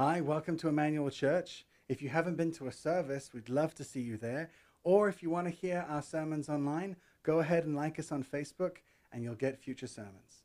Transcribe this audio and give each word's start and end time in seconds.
Hi, 0.00 0.20
welcome 0.20 0.56
to 0.58 0.68
Emmanuel 0.68 1.10
Church. 1.10 1.66
If 1.88 2.00
you 2.00 2.08
haven't 2.08 2.36
been 2.36 2.52
to 2.52 2.68
a 2.68 2.72
service, 2.72 3.30
we'd 3.34 3.48
love 3.48 3.74
to 3.74 3.82
see 3.82 4.00
you 4.00 4.16
there. 4.16 4.48
Or 4.84 5.08
if 5.08 5.24
you 5.24 5.28
want 5.28 5.48
to 5.48 5.52
hear 5.52 5.84
our 5.88 6.02
sermons 6.02 6.48
online, 6.48 6.94
go 7.24 7.40
ahead 7.40 7.64
and 7.64 7.74
like 7.74 7.98
us 7.98 8.12
on 8.12 8.22
Facebook 8.22 8.76
and 9.10 9.24
you'll 9.24 9.34
get 9.34 9.58
future 9.58 9.88
sermons. 9.88 10.44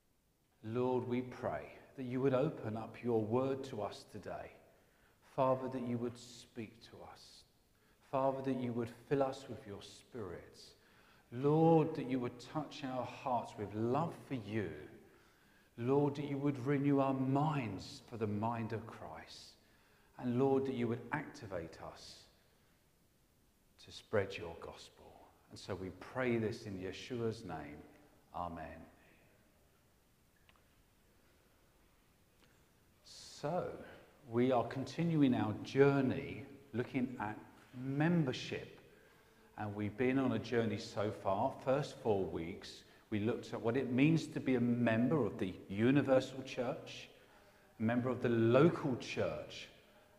Lord, 0.63 1.07
we 1.07 1.21
pray 1.21 1.67
that 1.97 2.05
you 2.05 2.19
would 2.19 2.33
open 2.33 2.75
up 2.75 2.97
your 3.03 3.21
word 3.21 3.63
to 3.65 3.83
us 3.83 4.05
today. 4.11 4.53
Father, 5.35 5.69
that 5.71 5.87
you 5.87 5.99
would 5.99 6.17
speak 6.17 6.81
to 6.89 6.97
us. 7.11 7.43
Father, 8.09 8.41
that 8.41 8.59
you 8.59 8.73
would 8.73 8.89
fill 9.07 9.21
us 9.21 9.45
with 9.47 9.67
your 9.67 9.83
spirit. 9.83 10.61
Lord, 11.31 11.93
that 11.93 12.09
you 12.09 12.19
would 12.19 12.39
touch 12.39 12.81
our 12.83 13.05
hearts 13.05 13.53
with 13.59 13.71
love 13.75 14.15
for 14.27 14.33
you. 14.33 14.71
Lord, 15.77 16.15
that 16.15 16.27
you 16.27 16.39
would 16.39 16.65
renew 16.65 17.01
our 17.01 17.13
minds 17.13 18.01
for 18.09 18.17
the 18.17 18.25
mind 18.25 18.73
of 18.73 18.87
Christ. 18.87 19.12
And 20.23 20.39
Lord, 20.39 20.65
that 20.65 20.75
you 20.75 20.87
would 20.87 21.01
activate 21.11 21.77
us 21.85 22.15
to 23.85 23.91
spread 23.91 24.37
your 24.37 24.55
gospel. 24.61 25.11
And 25.51 25.59
so 25.59 25.75
we 25.75 25.89
pray 25.99 26.37
this 26.37 26.63
in 26.63 26.79
Yeshua's 26.79 27.43
name. 27.43 27.77
Amen. 28.33 28.79
So, 33.03 33.65
we 34.31 34.53
are 34.53 34.63
continuing 34.67 35.35
our 35.35 35.53
journey 35.65 36.45
looking 36.73 37.17
at 37.19 37.37
membership. 37.77 38.79
And 39.57 39.75
we've 39.75 39.97
been 39.97 40.17
on 40.17 40.31
a 40.31 40.39
journey 40.39 40.77
so 40.77 41.11
far, 41.11 41.51
first 41.65 41.97
four 41.97 42.23
weeks. 42.23 42.83
We 43.09 43.19
looked 43.19 43.53
at 43.53 43.61
what 43.61 43.75
it 43.75 43.91
means 43.91 44.25
to 44.27 44.39
be 44.39 44.55
a 44.55 44.61
member 44.61 45.25
of 45.25 45.37
the 45.37 45.53
universal 45.67 46.41
church, 46.43 47.09
a 47.81 47.83
member 47.83 48.07
of 48.07 48.21
the 48.21 48.29
local 48.29 48.95
church, 48.95 49.67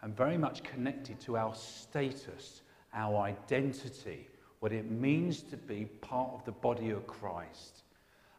and 0.04 0.14
very 0.14 0.36
much 0.36 0.62
connected 0.62 1.18
to 1.18 1.38
our 1.38 1.54
status, 1.54 2.60
our 2.92 3.22
identity, 3.22 4.28
what 4.60 4.70
it 4.70 4.90
means 4.90 5.40
to 5.40 5.56
be 5.56 5.86
part 6.02 6.30
of 6.34 6.44
the 6.44 6.52
body 6.52 6.90
of 6.90 7.06
Christ. 7.06 7.84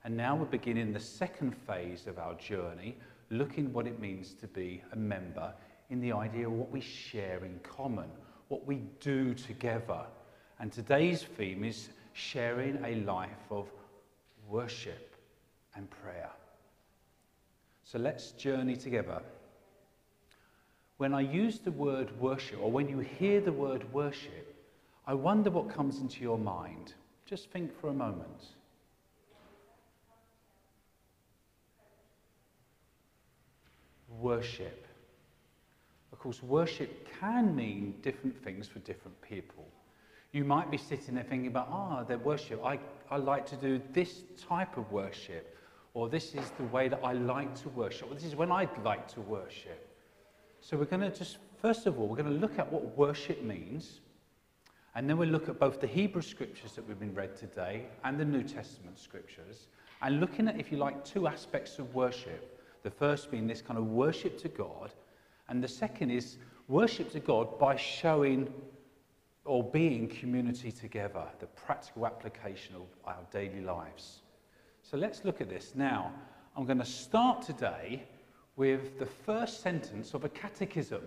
And 0.03 0.16
now 0.16 0.36
we're 0.36 0.45
beginning 0.45 0.93
the 0.93 0.99
second 0.99 1.55
phase 1.55 2.05
of 2.05 2.19
our 2.19 2.36
journey, 2.36 2.95
looking 3.31 3.73
what 3.73 3.88
it 3.88 3.99
means 3.99 4.36
to 4.36 4.47
be 4.47 4.83
a 4.93 4.95
member 4.95 5.52
in 5.89 5.99
the 6.02 6.11
idea 6.11 6.45
of 6.45 6.53
what 6.53 6.69
we 6.69 6.81
share 6.81 7.43
in 7.43 7.59
common, 7.63 8.11
what 8.49 8.67
we 8.67 8.83
do 8.99 9.33
together. 9.33 10.02
And 10.59 10.71
today's 10.71 11.23
theme 11.23 11.63
is 11.63 11.89
sharing 12.13 12.77
a 12.86 12.93
life 12.97 13.49
of 13.49 13.71
worship 14.47 15.16
and 15.75 15.89
prayer. 15.89 16.30
So 17.83 17.97
let's 17.97 18.33
journey 18.33 18.75
together. 18.75 19.23
When 20.97 21.13
I 21.13 21.21
use 21.21 21.59
the 21.59 21.71
word 21.71 22.17
worship, 22.19 22.59
or 22.61 22.71
when 22.71 22.88
you 22.88 22.99
hear 22.99 23.41
the 23.41 23.51
word 23.51 23.91
worship, 23.93 24.55
I 25.05 25.13
wonder 25.13 25.52
what 25.52 25.69
comes 25.69 25.99
into 25.99 26.21
your 26.21 26.37
mind. 26.37 26.93
Just 27.25 27.49
think 27.52 27.77
for 27.79 27.89
a 27.89 27.93
moment. 27.93 28.45
Worship. 34.19 34.87
Of 36.13 36.19
course, 36.19 36.41
worship 36.41 37.07
can 37.19 37.55
mean 37.55 37.95
different 38.02 38.41
things 38.41 38.67
for 38.67 38.80
different 38.80 39.19
people. 39.21 39.65
You 40.31 40.45
might 40.45 40.71
be 40.71 40.77
sitting 40.77 41.15
there 41.15 41.23
thinking 41.23 41.47
about, 41.47 41.67
ah, 41.69 41.99
oh, 41.99 42.03
their 42.05 42.17
worship. 42.17 42.63
I, 42.63 42.80
I 43.11 43.17
like 43.17 43.45
to 43.47 43.55
do 43.57 43.81
this 43.91 44.21
type 44.47 44.77
of 44.77 44.89
worship, 44.91 45.57
or 45.93 46.07
this 46.09 46.33
is 46.35 46.52
the 46.57 46.63
way 46.65 46.87
that 46.87 47.02
I 47.03 47.13
like 47.13 47.53
to 47.63 47.69
worship, 47.69 48.09
or 48.09 48.15
this 48.15 48.23
is 48.23 48.35
when 48.35 48.52
I'd 48.52 48.69
like 48.83 49.07
to 49.09 49.21
worship. 49.21 49.94
So 50.67 50.75
we're 50.77 50.85
going 50.85 51.02
to 51.02 51.16
just, 51.16 51.38
first 51.61 51.85
of 51.85 51.99
all, 51.99 52.08
we're 52.08 52.16
going 52.16 52.33
to 52.33 52.39
look 52.39 52.58
at 52.58 52.73
what 52.73 52.97
worship 52.97 53.44
means, 53.44 53.99
and 54.95 55.08
then 55.08 55.16
we'll 55.16 55.30
look 55.30 55.47
at 55.47 55.59
both 55.59 55.80
the 55.80 55.85
Hebrew 55.85 56.23
scriptures 56.23 56.71
that 56.71 56.88
we've 56.88 56.99
been 56.99 57.13
read 57.13 57.37
today 57.37 57.86
and 58.03 58.20
the 58.20 58.26
New 58.26 58.42
Testament 58.42 58.98
scriptures, 58.98 59.67
and 60.02 60.20
looking 60.20 60.48
at, 60.48 60.59
if 60.59 60.71
you 60.71 60.80
like, 60.80 61.05
two 61.05 61.27
aspects 61.27 61.77
of 61.77 61.93
worship. 61.93 62.59
The 62.81 62.89
first 62.89 63.30
being 63.30 63.45
this 63.45 63.61
kind 63.61 63.77
of 63.77 63.86
worship 63.89 64.42
to 64.42 64.48
God, 64.48 64.92
and 65.49 65.64
the 65.64 65.67
second 65.67 66.09
is 66.09 66.37
worship 66.67 67.11
to 67.11 67.20
God 67.20 67.59
by 67.59 67.76
showing 67.76 68.52
or 69.43 69.64
being 69.64 70.08
community 70.08 70.71
together, 70.71 71.26
the 71.37 71.45
practical 71.45 72.08
application 72.08 72.73
of 72.73 72.87
our 73.05 73.21
daily 73.32 73.61
lives. 73.61 74.21
So 74.82 74.97
let's 74.97 75.26
look 75.26 75.42
at 75.42 75.47
this. 75.47 75.73
Now, 75.76 76.11
I'm 76.58 76.65
going 76.65 76.80
to 76.80 76.86
start 76.86 77.43
today 77.43 78.08
with 78.55 78.99
the 78.99 79.05
first 79.05 79.61
sentence 79.61 80.14
of 80.14 80.23
a 80.23 80.30
catechism. 80.30 81.02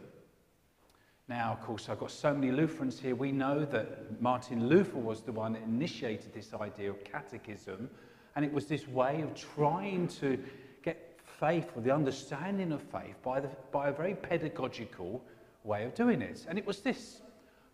Now, 1.28 1.52
of 1.52 1.60
course, 1.60 1.88
I've 1.88 2.00
got 2.00 2.10
so 2.10 2.32
many 2.32 2.50
Lutherans 2.50 2.98
here. 2.98 3.14
We 3.14 3.32
know 3.32 3.64
that 3.66 4.20
Martin 4.20 4.68
Luther 4.68 4.98
was 4.98 5.20
the 5.20 5.32
one 5.32 5.52
that 5.52 5.62
initiated 5.62 6.32
this 6.32 6.54
idea 6.54 6.90
of 6.90 7.04
catechism, 7.04 7.90
and 8.34 8.44
it 8.44 8.52
was 8.52 8.66
this 8.66 8.88
way 8.88 9.22
of 9.22 9.34
trying 9.34 10.08
to 10.08 10.38
get 10.82 11.18
faith 11.38 11.70
or 11.74 11.82
the 11.82 11.90
understanding 11.90 12.72
of 12.72 12.82
faith 12.82 13.16
by, 13.22 13.40
the, 13.40 13.48
by 13.72 13.88
a 13.88 13.92
very 13.92 14.14
pedagogical 14.14 15.22
way 15.64 15.84
of 15.84 15.94
doing 15.94 16.22
it. 16.22 16.46
And 16.48 16.58
it 16.58 16.66
was 16.66 16.80
this 16.80 17.20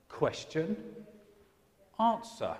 question, 0.08 0.76
answer. 2.00 2.56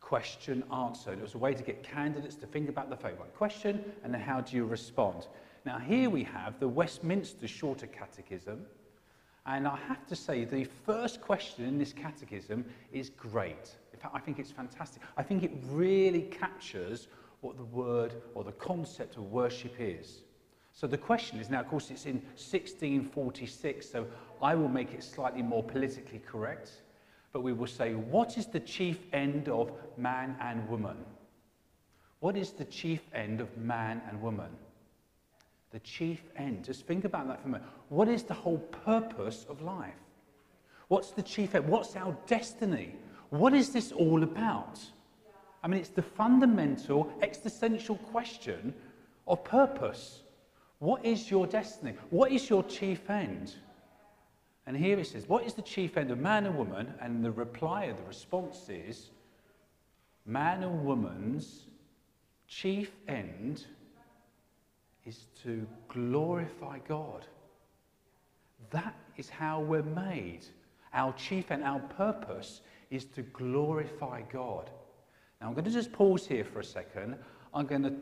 Question, 0.00 0.62
answer. 0.72 1.12
It 1.12 1.20
was 1.20 1.34
a 1.34 1.38
way 1.38 1.54
to 1.54 1.62
get 1.62 1.82
candidates 1.82 2.36
to 2.36 2.46
think 2.46 2.68
about 2.68 2.90
the 2.90 2.96
faith. 2.96 3.18
One 3.18 3.28
question, 3.36 3.84
and 4.04 4.12
then 4.12 4.20
how 4.20 4.40
do 4.40 4.56
you 4.56 4.64
respond? 4.64 5.26
Now, 5.66 5.80
here 5.80 6.08
we 6.08 6.22
have 6.22 6.60
the 6.60 6.68
Westminster 6.68 7.48
Shorter 7.48 7.88
Catechism. 7.88 8.64
And 9.46 9.66
I 9.66 9.76
have 9.88 10.06
to 10.06 10.14
say, 10.14 10.44
the 10.44 10.62
first 10.62 11.20
question 11.20 11.64
in 11.64 11.76
this 11.76 11.92
catechism 11.92 12.64
is 12.92 13.10
great. 13.10 13.74
In 13.92 13.98
fact, 13.98 14.14
I 14.14 14.20
think 14.20 14.38
it's 14.38 14.52
fantastic. 14.52 15.02
I 15.16 15.24
think 15.24 15.42
it 15.42 15.50
really 15.64 16.22
captures 16.22 17.08
what 17.40 17.56
the 17.56 17.64
word 17.64 18.14
or 18.34 18.44
the 18.44 18.52
concept 18.52 19.16
of 19.16 19.24
worship 19.32 19.74
is. 19.80 20.22
So 20.72 20.86
the 20.86 20.98
question 20.98 21.40
is 21.40 21.50
now, 21.50 21.60
of 21.60 21.68
course, 21.68 21.90
it's 21.90 22.06
in 22.06 22.22
1646, 22.36 23.90
so 23.90 24.06
I 24.40 24.54
will 24.54 24.68
make 24.68 24.92
it 24.92 25.02
slightly 25.02 25.42
more 25.42 25.64
politically 25.64 26.20
correct. 26.20 26.70
But 27.32 27.42
we 27.42 27.52
will 27.52 27.66
say, 27.66 27.94
what 27.94 28.38
is 28.38 28.46
the 28.46 28.60
chief 28.60 28.98
end 29.12 29.48
of 29.48 29.72
man 29.96 30.36
and 30.40 30.68
woman? 30.68 30.98
What 32.20 32.36
is 32.36 32.52
the 32.52 32.66
chief 32.66 33.00
end 33.12 33.40
of 33.40 33.56
man 33.58 34.00
and 34.08 34.22
woman? 34.22 34.50
The 35.76 35.80
chief 35.80 36.22
end. 36.36 36.64
Just 36.64 36.86
think 36.86 37.04
about 37.04 37.28
that 37.28 37.42
for 37.42 37.48
a 37.48 37.50
moment. 37.50 37.70
What 37.90 38.08
is 38.08 38.22
the 38.22 38.32
whole 38.32 38.56
purpose 38.56 39.44
of 39.46 39.60
life? 39.60 39.92
What's 40.88 41.10
the 41.10 41.20
chief 41.20 41.54
end? 41.54 41.68
What's 41.68 41.94
our 41.96 42.16
destiny? 42.26 42.94
What 43.28 43.52
is 43.52 43.74
this 43.74 43.92
all 43.92 44.22
about? 44.22 44.80
I 45.62 45.68
mean, 45.68 45.78
it's 45.78 45.90
the 45.90 46.00
fundamental 46.00 47.12
existential 47.20 47.96
question 47.96 48.72
of 49.28 49.44
purpose. 49.44 50.22
What 50.78 51.04
is 51.04 51.30
your 51.30 51.46
destiny? 51.46 51.92
What 52.08 52.32
is 52.32 52.48
your 52.48 52.62
chief 52.62 53.10
end? 53.10 53.56
And 54.66 54.74
here 54.74 54.98
it 54.98 55.08
says, 55.08 55.28
What 55.28 55.44
is 55.44 55.52
the 55.52 55.60
chief 55.60 55.98
end 55.98 56.10
of 56.10 56.18
man 56.18 56.46
and 56.46 56.56
woman? 56.56 56.94
And 57.02 57.22
the 57.22 57.32
reply, 57.32 57.84
or 57.84 57.92
the 57.92 58.02
response 58.04 58.70
is, 58.70 59.10
Man 60.24 60.62
and 60.62 60.86
woman's 60.86 61.66
chief 62.48 62.92
end 63.08 63.66
is 65.06 65.26
to 65.44 65.66
glorify 65.88 66.78
God. 66.86 67.26
That 68.70 68.94
is 69.16 69.28
how 69.28 69.60
we're 69.60 69.82
made. 69.82 70.44
Our 70.92 71.12
chief 71.12 71.50
and 71.50 71.62
our 71.62 71.80
purpose 71.80 72.62
is 72.90 73.04
to 73.06 73.22
glorify 73.22 74.22
God. 74.32 74.70
Now, 75.40 75.48
I'm 75.48 75.54
going 75.54 75.64
to 75.64 75.70
just 75.70 75.92
pause 75.92 76.26
here 76.26 76.44
for 76.44 76.60
a 76.60 76.64
second. 76.64 77.16
I'm 77.54 77.66
going 77.66 77.82
to 77.82 77.94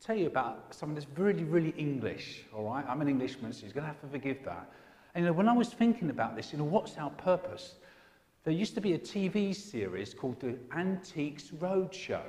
tell 0.00 0.16
you 0.16 0.26
about 0.26 0.74
something 0.74 0.94
that's 0.94 1.08
really, 1.18 1.44
really 1.44 1.74
English, 1.76 2.44
all 2.54 2.64
right? 2.64 2.84
I'm 2.88 3.00
an 3.00 3.08
Englishman, 3.08 3.52
so 3.52 3.64
you're 3.64 3.72
going 3.72 3.84
to 3.84 3.88
have 3.88 4.00
to 4.00 4.06
forgive 4.06 4.44
that. 4.44 4.70
And, 5.14 5.24
you 5.24 5.30
know, 5.30 5.36
when 5.36 5.48
I 5.48 5.52
was 5.52 5.68
thinking 5.70 6.10
about 6.10 6.36
this, 6.36 6.52
you 6.52 6.58
know, 6.58 6.64
what's 6.64 6.96
our 6.96 7.10
purpose? 7.10 7.74
There 8.44 8.54
used 8.54 8.74
to 8.76 8.80
be 8.80 8.92
a 8.94 8.98
TV 8.98 9.54
series 9.54 10.14
called 10.14 10.40
the 10.40 10.56
Antiques 10.74 11.48
Roadshow. 11.58 12.22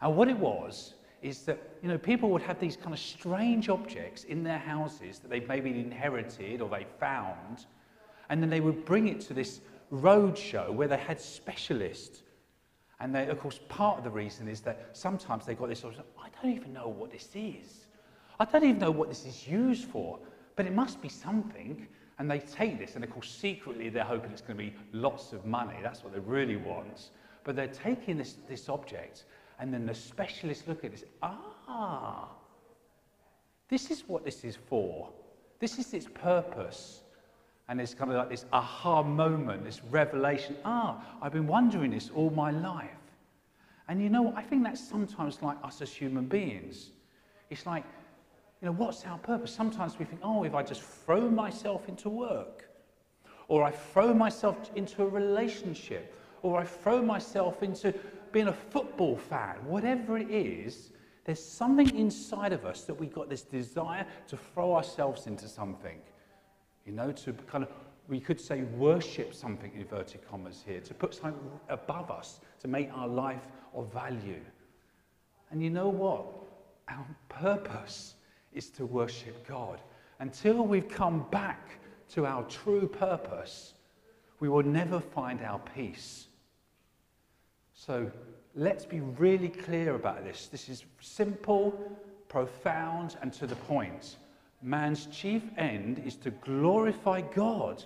And 0.00 0.16
what 0.16 0.28
it 0.28 0.38
was 0.38 0.94
is 1.22 1.42
that, 1.42 1.58
you 1.82 1.88
know, 1.88 1.98
people 1.98 2.30
would 2.30 2.42
have 2.42 2.60
these 2.60 2.76
kind 2.76 2.92
of 2.92 2.98
strange 2.98 3.68
objects 3.68 4.24
in 4.24 4.42
their 4.42 4.58
houses 4.58 5.18
that 5.18 5.28
they've 5.28 5.48
maybe 5.48 5.70
inherited 5.70 6.60
or 6.60 6.68
they 6.68 6.86
found, 7.00 7.66
and 8.28 8.42
then 8.42 8.50
they 8.50 8.60
would 8.60 8.84
bring 8.84 9.08
it 9.08 9.20
to 9.22 9.34
this 9.34 9.60
roadshow 9.92 10.70
where 10.72 10.88
they 10.88 10.96
had 10.96 11.20
specialists 11.20 12.22
and 13.00 13.14
they, 13.14 13.28
of 13.28 13.38
course, 13.38 13.60
part 13.68 13.98
of 13.98 14.04
the 14.04 14.10
reason 14.10 14.48
is 14.48 14.60
that 14.62 14.90
sometimes 14.92 15.46
they've 15.46 15.58
got 15.58 15.68
this 15.68 15.80
sort 15.80 15.94
of, 15.94 16.04
I 16.18 16.28
don't 16.42 16.52
even 16.54 16.72
know 16.72 16.88
what 16.88 17.12
this 17.12 17.28
is. 17.34 17.86
I 18.40 18.44
don't 18.44 18.64
even 18.64 18.78
know 18.78 18.90
what 18.90 19.08
this 19.08 19.24
is 19.24 19.46
used 19.46 19.88
for, 19.88 20.18
but 20.56 20.66
it 20.66 20.74
must 20.74 21.00
be 21.00 21.08
something. 21.08 21.86
And 22.18 22.28
they 22.28 22.40
take 22.40 22.80
this, 22.80 22.96
and 22.96 23.04
of 23.04 23.10
course, 23.10 23.30
secretly, 23.30 23.88
they're 23.88 24.02
hoping 24.02 24.32
it's 24.32 24.40
going 24.40 24.58
to 24.58 24.64
be 24.64 24.74
lots 24.92 25.32
of 25.32 25.46
money. 25.46 25.76
That's 25.80 26.02
what 26.02 26.12
they 26.12 26.18
really 26.18 26.56
want. 26.56 27.10
But 27.44 27.54
they're 27.54 27.68
taking 27.68 28.18
this, 28.18 28.34
this 28.48 28.68
object, 28.68 29.24
and 29.58 29.72
then 29.72 29.86
the 29.86 29.94
specialists 29.94 30.66
look 30.66 30.84
at 30.84 30.92
this. 30.92 31.04
Ah, 31.22 32.28
this 33.68 33.90
is 33.90 34.04
what 34.06 34.24
this 34.24 34.44
is 34.44 34.56
for. 34.56 35.10
This 35.58 35.78
is 35.78 35.92
its 35.92 36.06
purpose. 36.06 37.02
And 37.68 37.80
it's 37.80 37.92
kind 37.92 38.10
of 38.10 38.16
like 38.16 38.30
this 38.30 38.46
aha 38.52 39.02
moment, 39.02 39.64
this 39.64 39.82
revelation. 39.90 40.56
Ah, 40.64 41.04
I've 41.20 41.32
been 41.32 41.46
wondering 41.46 41.90
this 41.90 42.10
all 42.14 42.30
my 42.30 42.50
life. 42.50 42.90
And 43.88 44.00
you 44.02 44.08
know 44.08 44.22
what? 44.22 44.36
I 44.36 44.42
think 44.42 44.64
that's 44.64 44.86
sometimes 44.86 45.42
like 45.42 45.56
us 45.62 45.82
as 45.82 45.92
human 45.92 46.26
beings. 46.26 46.90
It's 47.50 47.66
like, 47.66 47.84
you 48.62 48.66
know, 48.66 48.72
what's 48.72 49.04
our 49.04 49.18
purpose? 49.18 49.52
Sometimes 49.52 49.98
we 49.98 50.04
think, 50.04 50.20
oh, 50.22 50.44
if 50.44 50.54
I 50.54 50.62
just 50.62 50.82
throw 50.82 51.28
myself 51.28 51.88
into 51.88 52.08
work, 52.08 52.68
or 53.48 53.62
I 53.64 53.70
throw 53.70 54.14
myself 54.14 54.70
into 54.74 55.02
a 55.02 55.08
relationship, 55.08 56.14
or 56.42 56.58
I 56.60 56.64
throw 56.64 57.02
myself 57.02 57.62
into 57.62 57.94
being 58.32 58.48
a 58.48 58.52
football 58.52 59.16
fan, 59.16 59.56
whatever 59.64 60.18
it 60.18 60.30
is, 60.30 60.90
there's 61.24 61.44
something 61.44 61.94
inside 61.96 62.52
of 62.52 62.64
us 62.64 62.84
that 62.84 62.94
we've 62.94 63.12
got 63.12 63.28
this 63.28 63.42
desire 63.42 64.06
to 64.28 64.36
throw 64.36 64.74
ourselves 64.74 65.26
into 65.26 65.46
something. 65.46 66.00
You 66.86 66.92
know, 66.92 67.12
to 67.12 67.32
kind 67.32 67.64
of, 67.64 67.70
we 68.08 68.18
could 68.18 68.40
say 68.40 68.62
worship 68.62 69.34
something, 69.34 69.70
inverted 69.74 70.26
commas 70.26 70.64
here, 70.66 70.80
to 70.80 70.94
put 70.94 71.14
something 71.14 71.38
above 71.68 72.10
us, 72.10 72.40
to 72.60 72.68
make 72.68 72.90
our 72.94 73.06
life 73.06 73.46
of 73.74 73.92
value. 73.92 74.40
And 75.50 75.62
you 75.62 75.68
know 75.68 75.88
what? 75.88 76.26
Our 76.88 77.06
purpose 77.28 78.14
is 78.54 78.70
to 78.70 78.86
worship 78.86 79.46
God. 79.46 79.80
Until 80.20 80.66
we've 80.66 80.88
come 80.88 81.26
back 81.30 81.78
to 82.10 82.24
our 82.24 82.42
true 82.44 82.88
purpose, 82.88 83.74
we 84.40 84.48
will 84.48 84.62
never 84.62 84.98
find 84.98 85.42
our 85.42 85.58
peace. 85.58 86.27
So 87.78 88.10
let's 88.56 88.84
be 88.84 89.00
really 89.00 89.48
clear 89.48 89.94
about 89.94 90.24
this. 90.24 90.48
This 90.48 90.68
is 90.68 90.84
simple, 91.00 91.96
profound, 92.28 93.16
and 93.22 93.32
to 93.34 93.46
the 93.46 93.54
point. 93.54 94.16
Man's 94.60 95.06
chief 95.06 95.44
end 95.56 96.02
is 96.04 96.16
to 96.16 96.32
glorify 96.32 97.20
God. 97.20 97.84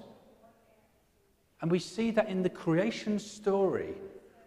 And 1.61 1.71
we 1.71 1.79
see 1.79 2.11
that 2.13 2.31
in 2.31 2.43
the 2.43 2.49
creation 2.49 3.19
story, 3.19 3.93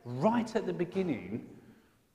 right 0.04 0.54
at 0.56 0.66
the 0.66 0.74
beginning, 0.74 1.46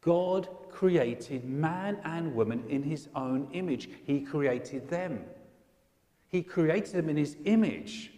God 0.00 0.48
created 0.68 1.44
man 1.44 1.98
and 2.02 2.34
woman 2.34 2.64
in 2.68 2.82
his 2.82 3.08
own 3.14 3.48
image. 3.52 3.90
He 4.04 4.22
created 4.22 4.90
them. 4.90 5.24
He 6.26 6.42
created 6.42 6.94
them 6.94 7.08
in 7.08 7.16
his 7.16 7.36
image 7.44 8.10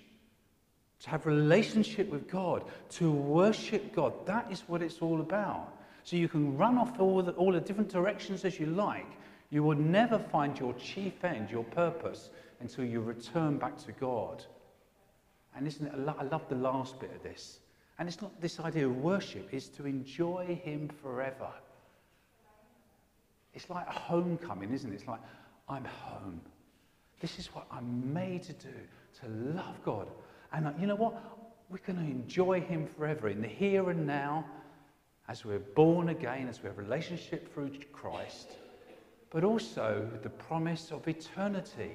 to 1.02 1.10
have 1.10 1.26
relationship 1.26 2.10
with 2.10 2.30
God, 2.30 2.64
to 2.90 3.10
worship 3.10 3.92
God. 3.94 4.12
That 4.26 4.50
is 4.52 4.62
what 4.68 4.82
it's 4.82 4.98
all 5.00 5.20
about. 5.20 5.76
So 6.04 6.16
you 6.16 6.28
can 6.28 6.56
run 6.56 6.78
off 6.78 6.98
all 6.98 7.22
the, 7.22 7.32
all 7.32 7.52
the 7.52 7.60
different 7.60 7.90
directions 7.90 8.44
as 8.44 8.58
you 8.58 8.66
like. 8.66 9.06
You 9.50 9.62
will 9.62 9.76
never 9.76 10.18
find 10.18 10.58
your 10.58 10.72
chief 10.74 11.24
end, 11.24 11.50
your 11.50 11.64
purpose, 11.64 12.30
until 12.60 12.84
you 12.84 13.00
return 13.00 13.58
back 13.58 13.76
to 13.84 13.92
God. 13.92 14.44
And 15.56 15.66
isn't 15.66 15.86
it, 15.86 15.92
I 16.18 16.22
love 16.22 16.48
the 16.48 16.54
last 16.54 16.98
bit 17.00 17.10
of 17.14 17.22
this. 17.22 17.58
And 17.98 18.08
it's 18.08 18.22
not 18.22 18.40
this 18.40 18.58
idea 18.60 18.86
of 18.86 18.96
worship, 18.96 19.48
it's 19.52 19.68
to 19.68 19.86
enjoy 19.86 20.58
Him 20.64 20.88
forever. 21.02 21.50
It's 23.54 23.68
like 23.68 23.86
a 23.86 23.92
homecoming, 23.92 24.72
isn't 24.72 24.90
it? 24.90 24.94
It's 24.94 25.06
like, 25.06 25.20
I'm 25.68 25.84
home. 25.84 26.40
This 27.20 27.38
is 27.38 27.48
what 27.48 27.66
I'm 27.70 28.12
made 28.14 28.44
to 28.44 28.52
do, 28.54 28.74
to 29.20 29.28
love 29.28 29.82
God. 29.84 30.08
And 30.52 30.72
you 30.78 30.86
know 30.86 30.96
what? 30.96 31.14
We're 31.70 31.78
going 31.78 31.98
to 31.98 32.04
enjoy 32.04 32.60
Him 32.60 32.86
forever 32.86 33.28
in 33.28 33.40
the 33.40 33.48
here 33.48 33.88
and 33.90 34.06
now, 34.06 34.44
as 35.28 35.44
we're 35.44 35.58
born 35.58 36.10
again, 36.10 36.48
as 36.48 36.62
we 36.62 36.68
have 36.68 36.78
a 36.78 36.82
relationship 36.82 37.52
through 37.54 37.70
Christ, 37.92 38.58
but 39.30 39.44
also 39.44 40.06
the 40.22 40.28
promise 40.28 40.90
of 40.90 41.08
eternity 41.08 41.92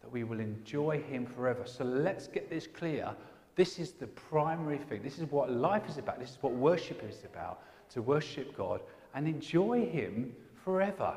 that 0.00 0.12
we 0.12 0.22
will 0.22 0.38
enjoy 0.38 1.02
Him 1.02 1.26
forever. 1.26 1.64
So 1.66 1.82
let's 1.82 2.28
get 2.28 2.48
this 2.48 2.68
clear. 2.68 3.16
This 3.56 3.80
is 3.80 3.90
the 3.90 4.06
primary 4.06 4.78
thing. 4.78 5.02
This 5.02 5.18
is 5.18 5.28
what 5.30 5.50
life 5.50 5.88
is 5.88 5.98
about. 5.98 6.20
This 6.20 6.30
is 6.30 6.38
what 6.40 6.52
worship 6.52 7.02
is 7.02 7.24
about 7.24 7.62
to 7.90 8.02
worship 8.02 8.56
God 8.56 8.80
and 9.14 9.26
enjoy 9.26 9.86
Him 9.86 10.32
forever. 10.64 11.14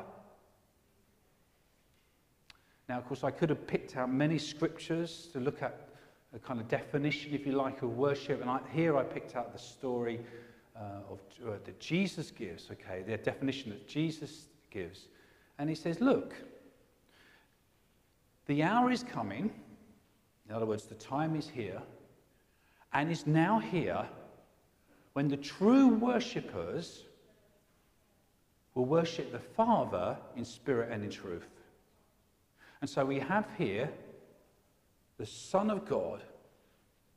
Now, 2.88 2.98
of 2.98 3.06
course, 3.06 3.22
I 3.22 3.30
could 3.30 3.50
have 3.50 3.64
picked 3.68 3.96
out 3.96 4.12
many 4.12 4.38
scriptures 4.38 5.28
to 5.32 5.38
look 5.38 5.62
at 5.62 5.91
a 6.34 6.38
kind 6.38 6.60
of 6.60 6.68
definition, 6.68 7.34
if 7.34 7.46
you 7.46 7.52
like, 7.52 7.82
of 7.82 7.96
worship. 7.96 8.40
And 8.40 8.50
I, 8.50 8.60
here 8.72 8.96
I 8.96 9.02
picked 9.02 9.36
out 9.36 9.52
the 9.52 9.58
story 9.58 10.20
uh, 10.74 11.10
of, 11.10 11.18
uh, 11.46 11.50
that 11.64 11.78
Jesus 11.78 12.30
gives, 12.30 12.70
okay, 12.70 13.02
the 13.06 13.16
definition 13.18 13.70
that 13.70 13.86
Jesus 13.86 14.46
gives. 14.70 15.08
And 15.58 15.68
he 15.68 15.74
says, 15.74 16.00
Look, 16.00 16.34
the 18.46 18.62
hour 18.62 18.90
is 18.90 19.02
coming. 19.02 19.52
In 20.48 20.54
other 20.54 20.66
words, 20.66 20.84
the 20.84 20.94
time 20.94 21.36
is 21.36 21.48
here 21.48 21.80
and 22.92 23.10
is 23.10 23.26
now 23.26 23.58
here 23.58 24.06
when 25.12 25.28
the 25.28 25.36
true 25.36 25.88
worshippers 25.88 27.04
will 28.74 28.86
worship 28.86 29.30
the 29.32 29.38
Father 29.38 30.16
in 30.36 30.44
spirit 30.44 30.90
and 30.90 31.04
in 31.04 31.10
truth. 31.10 31.46
And 32.80 32.88
so 32.88 33.04
we 33.04 33.18
have 33.18 33.46
here 33.56 33.90
the 35.22 35.26
Son 35.26 35.70
of 35.70 35.84
God 35.84 36.20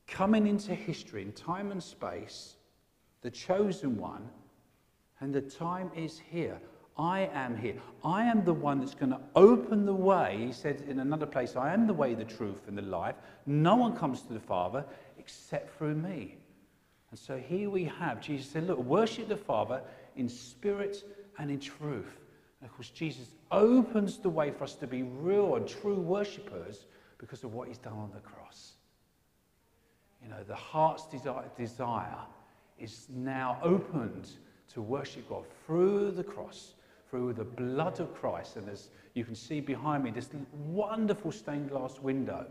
coming 0.06 0.46
into 0.46 0.76
history 0.76 1.24
in 1.24 1.32
time 1.32 1.72
and 1.72 1.82
space, 1.82 2.54
the 3.22 3.32
chosen 3.32 3.98
one, 3.98 4.30
and 5.22 5.34
the 5.34 5.42
time 5.42 5.90
is 5.96 6.22
here. 6.30 6.60
I 7.00 7.22
am 7.34 7.58
here. 7.58 7.82
I 8.04 8.26
am 8.26 8.46
the 8.46 8.54
one 8.54 8.80
that's 8.80 8.94
going 8.94 9.10
to 9.10 9.22
open 9.36 9.88
the 9.88 9.96
way. 9.96 10.38
He 10.46 10.52
said 10.52 10.84
in 10.88 11.00
another 11.00 11.26
place, 11.26 11.56
I 11.56 11.74
am 11.74 11.88
the 11.88 11.96
way, 11.96 12.14
the 12.14 12.24
truth, 12.24 12.68
and 12.68 12.78
the 12.78 12.84
life. 12.84 13.16
No 13.48 13.76
one 13.76 13.96
comes 13.96 14.22
to 14.22 14.34
the 14.34 14.40
Father 14.40 14.86
except 15.18 15.76
through 15.76 15.96
me. 15.96 16.38
And 17.10 17.20
so 17.20 17.38
here 17.38 17.72
we 17.72 17.86
have 17.86 18.22
Jesus 18.22 18.52
said, 18.52 18.68
Look, 18.68 18.78
worship 18.78 19.30
the 19.30 19.36
Father 19.36 19.82
in 20.16 20.30
spirit 20.30 21.04
and 21.40 21.50
in 21.50 21.60
truth. 21.60 22.20
And 22.62 22.70
of 22.70 22.76
course, 22.76 22.90
Jesus 22.90 23.30
opens 23.50 24.20
the 24.20 24.30
way 24.30 24.52
for 24.52 24.64
us 24.64 24.76
to 24.76 24.86
be 24.86 25.02
real 25.02 25.56
and 25.56 25.68
true 25.68 26.00
worshippers 26.00 26.86
because 27.18 27.44
of 27.44 27.54
what 27.54 27.68
he's 27.68 27.78
done 27.78 27.94
on 27.94 28.12
the 28.14 28.20
cross. 28.20 28.74
You 30.22 30.30
know, 30.30 30.44
the 30.48 30.56
heart's 30.56 31.06
desire, 31.06 31.46
desire 31.58 32.18
is 32.80 33.08
now 33.14 33.58
opened 33.62 34.30
to 34.74 34.82
worship 34.82 35.30
God 35.30 35.46
through 35.66 36.12
the 36.12 36.24
cross, 36.24 36.74
through 37.10 37.34
the 37.34 37.44
blood 37.44 38.00
of 38.00 38.14
Christ. 38.14 38.58
And 38.58 38.68
as 38.70 38.90
you 39.14 39.24
can 39.24 39.36
see 39.36 39.62
behind 39.62 40.04
me, 40.04 40.12
this 40.12 40.30
wonderful 40.52 41.32
stained 41.32 41.70
glass 41.70 42.00
window 42.00 42.48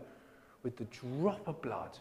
with 0.63 0.77
the 0.77 0.85
drop 0.85 1.47
of 1.47 1.61
blood. 1.61 1.97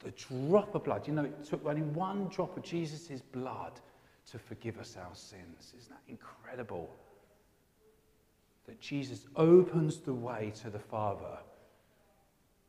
The 0.00 0.12
drop 0.12 0.74
of 0.74 0.84
blood. 0.84 1.06
You 1.06 1.12
know, 1.14 1.24
it 1.24 1.44
took 1.44 1.64
only 1.66 1.82
one 1.82 2.28
drop 2.28 2.56
of 2.56 2.62
Jesus' 2.62 3.20
blood 3.20 3.80
to 4.30 4.38
forgive 4.38 4.78
us 4.78 4.96
our 4.96 5.14
sins. 5.14 5.74
Isn't 5.78 5.90
that 5.90 6.02
incredible? 6.08 6.90
That 8.66 8.80
Jesus 8.80 9.26
opens 9.36 9.98
the 9.98 10.14
way 10.14 10.52
to 10.62 10.70
the 10.70 10.78
Father. 10.78 11.38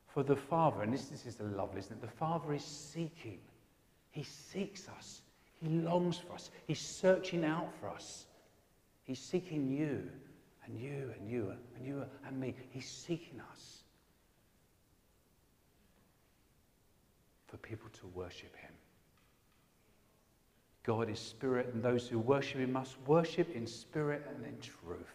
For 0.07 0.23
the 0.23 0.35
Father, 0.35 0.81
and 0.81 0.93
this, 0.93 1.05
this 1.05 1.25
is 1.25 1.35
the 1.35 1.43
lovely, 1.43 1.79
isn't 1.79 1.93
it? 1.93 2.01
The 2.01 2.07
Father 2.07 2.53
is 2.53 2.63
seeking. 2.63 3.39
He 4.11 4.23
seeks 4.23 4.89
us. 4.89 5.21
He 5.61 5.69
longs 5.69 6.17
for 6.17 6.33
us. 6.33 6.51
He's 6.67 6.79
searching 6.79 7.45
out 7.45 7.69
for 7.79 7.87
us. 7.89 8.25
He's 9.03 9.19
seeking 9.19 9.69
you 9.69 10.09
and 10.65 10.79
you 10.79 11.13
and 11.17 11.29
you 11.29 11.53
and 11.75 11.85
you 11.85 12.03
and 12.27 12.39
me. 12.39 12.55
He's 12.71 12.89
seeking 12.89 13.41
us 13.51 13.83
for 17.47 17.57
people 17.57 17.89
to 17.99 18.07
worship 18.07 18.55
him. 18.55 18.71
God 20.83 21.09
is 21.09 21.19
spirit, 21.19 21.69
and 21.73 21.83
those 21.83 22.07
who 22.07 22.17
worship 22.17 22.59
him 22.59 22.71
must 22.71 22.95
worship 23.05 23.55
in 23.55 23.67
spirit 23.67 24.25
and 24.33 24.45
in 24.45 24.57
truth. 24.59 25.13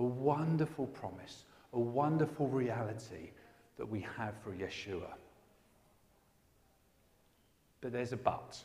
A 0.00 0.02
wonderful 0.02 0.86
promise, 0.86 1.44
a 1.74 1.78
wonderful 1.78 2.48
reality 2.48 3.30
that 3.76 3.86
we 3.86 4.04
have 4.16 4.34
through 4.42 4.54
Yeshua. 4.54 5.12
But 7.82 7.92
there's 7.92 8.12
a 8.12 8.16
but. 8.16 8.58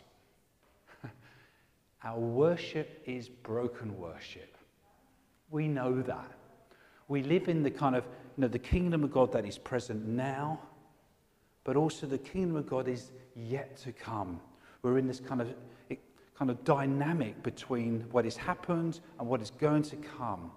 Our 2.03 2.19
worship 2.19 3.03
is 3.05 3.27
broken 3.27 3.97
worship. 3.99 4.57
We 5.51 5.67
know 5.67 6.01
that. 6.01 6.31
We 7.09 7.21
live 7.21 7.49
in 7.49 7.63
the 7.63 7.71
kind 7.71 7.97
of, 7.97 8.05
you 8.37 8.41
know, 8.41 8.47
the 8.47 8.57
kingdom 8.57 9.03
of 9.03 9.11
God 9.11 9.33
that 9.33 9.45
is 9.45 9.57
present 9.57 10.07
now, 10.07 10.59
but 11.65 11.75
also 11.75 12.07
the 12.07 12.17
kingdom 12.17 12.55
of 12.55 12.65
God 12.65 12.87
is 12.87 13.11
yet 13.35 13.75
to 13.77 13.91
come. 13.91 14.39
We're 14.83 14.97
in 14.97 15.07
this 15.07 15.19
kind 15.19 15.41
of 15.41 15.49
kind 16.37 16.49
of 16.51 16.63
dynamic 16.63 17.41
between 17.43 18.05
what 18.11 18.25
has 18.25 18.35
happened 18.35 18.99
and 19.19 19.27
what 19.27 19.41
is 19.41 19.51
going 19.51 19.83
to 19.83 19.95
come. 19.95 20.51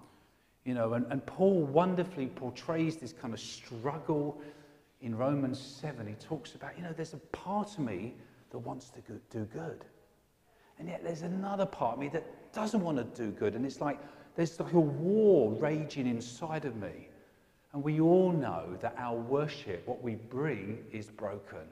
You 0.65 0.73
know, 0.73 0.93
and, 0.93 1.05
and 1.09 1.25
Paul 1.25 1.63
wonderfully 1.63 2.27
portrays 2.27 2.97
this 2.97 3.13
kind 3.13 3.33
of 3.33 3.39
struggle 3.39 4.39
in 5.01 5.15
Romans 5.15 5.59
7. 5.59 6.05
He 6.05 6.13
talks 6.13 6.55
about, 6.55 6.77
you 6.77 6.83
know, 6.83 6.93
there's 6.93 7.13
a 7.13 7.17
part 7.17 7.77
of 7.77 7.79
me 7.79 8.15
that 8.51 8.59
wants 8.59 8.89
to 8.89 9.01
do 9.29 9.45
good. 9.45 9.85
And 10.77 10.87
yet 10.87 11.03
there's 11.03 11.21
another 11.21 11.65
part 11.65 11.93
of 11.93 11.99
me 11.99 12.09
that 12.09 12.53
doesn't 12.53 12.81
want 12.81 12.97
to 12.97 13.03
do 13.03 13.31
good. 13.31 13.55
And 13.55 13.65
it's 13.65 13.81
like, 13.81 13.99
There's 14.35 14.59
like 14.59 14.73
a 14.73 14.79
war 14.79 15.51
raging 15.53 16.07
inside 16.07 16.65
of 16.65 16.75
me. 16.75 17.09
And 17.73 17.83
we 17.83 17.99
all 17.99 18.31
know 18.31 18.77
that 18.81 18.95
our 18.97 19.17
worship, 19.17 19.85
what 19.85 20.01
we 20.01 20.15
bring, 20.15 20.83
is 20.91 21.07
broken. 21.07 21.67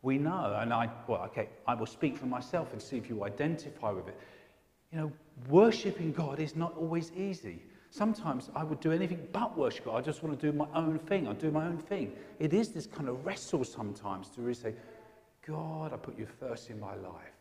We 0.00 0.18
know, 0.18 0.56
and 0.58 0.72
I, 0.72 0.88
well, 1.06 1.22
okay, 1.26 1.48
I 1.66 1.74
will 1.74 1.86
speak 1.86 2.16
for 2.16 2.26
myself 2.26 2.72
and 2.72 2.82
see 2.82 2.96
if 2.96 3.08
you 3.08 3.24
identify 3.24 3.90
with 3.90 4.08
it. 4.08 4.18
You 4.92 4.98
know, 4.98 5.12
worshipping 5.48 6.12
God 6.12 6.38
is 6.38 6.54
not 6.54 6.76
always 6.76 7.12
easy. 7.12 7.62
Sometimes 7.90 8.50
I 8.54 8.64
would 8.64 8.80
do 8.80 8.92
anything 8.92 9.26
but 9.32 9.56
worship 9.56 9.86
God. 9.86 9.96
I 9.96 10.00
just 10.02 10.22
want 10.22 10.38
to 10.38 10.50
do 10.50 10.56
my 10.56 10.66
own 10.74 10.98
thing. 10.98 11.26
I 11.28 11.32
do 11.32 11.50
my 11.50 11.66
own 11.66 11.78
thing. 11.78 12.12
It 12.38 12.52
is 12.52 12.70
this 12.70 12.86
kind 12.86 13.08
of 13.08 13.24
wrestle 13.24 13.64
sometimes 13.64 14.28
to 14.30 14.40
really 14.40 14.54
say, 14.54 14.74
God, 15.46 15.92
I 15.92 15.96
put 15.96 16.18
you 16.18 16.26
first 16.26 16.70
in 16.70 16.78
my 16.78 16.94
life. 16.94 17.32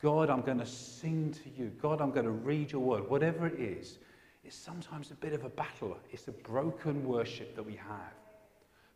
God, 0.00 0.30
I'm 0.30 0.42
going 0.42 0.58
to 0.58 0.66
sing 0.66 1.34
to 1.44 1.62
you. 1.62 1.70
God, 1.80 2.00
I'm 2.00 2.10
going 2.10 2.26
to 2.26 2.32
read 2.32 2.72
your 2.72 2.80
word. 2.80 3.08
Whatever 3.08 3.46
it 3.46 3.58
is, 3.58 3.98
it's 4.44 4.56
sometimes 4.56 5.10
a 5.10 5.14
bit 5.14 5.32
of 5.32 5.44
a 5.44 5.48
battle. 5.48 5.96
It's 6.10 6.28
a 6.28 6.32
broken 6.32 7.04
worship 7.06 7.54
that 7.54 7.62
we 7.62 7.76
have. 7.76 8.14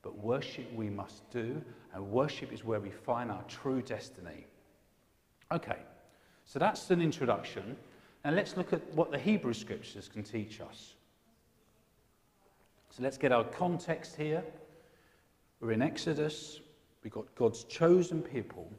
But 0.03 0.19
worship 0.19 0.73
we 0.75 0.89
must 0.89 1.29
do, 1.31 1.61
and 1.95 2.11
worship 2.11 2.53
is 2.53 2.65
where 2.65 2.81
we 2.81 2.91
find 2.91 3.31
our 3.31 3.43
true 3.49 3.83
destiny. 3.83 4.47
Okay, 5.53 5.79
so 6.47 6.59
that's 6.59 6.91
an 6.91 7.03
introduction. 7.03 7.77
Now 8.25 8.31
let's 8.31 8.57
look 8.57 8.73
at 8.73 8.81
what 8.95 9.11
the 9.11 9.19
Hebrew 9.19 9.53
scriptures 9.53 10.09
can 10.09 10.23
teach 10.23 10.61
us. 10.61 10.95
So 12.91 13.03
let's 13.03 13.19
get 13.19 13.31
our 13.31 13.45
context 13.45 14.17
here. 14.17 14.43
We're 15.61 15.73
in 15.73 15.83
Exodus, 15.83 16.61
we've 17.03 17.13
got 17.13 17.35
God's 17.35 17.65
chosen 17.65 18.23
people, 18.23 18.71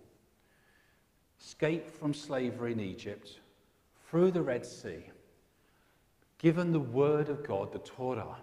escaped 1.41 1.89
from 1.89 2.13
slavery 2.13 2.71
in 2.71 2.79
Egypt, 2.79 3.39
through 4.09 4.31
the 4.31 4.41
Red 4.41 4.65
Sea, 4.65 5.03
given 6.37 6.71
the 6.71 6.79
word 6.79 7.29
of 7.29 7.45
God, 7.45 7.73
the 7.73 7.79
Torah, 7.79 8.37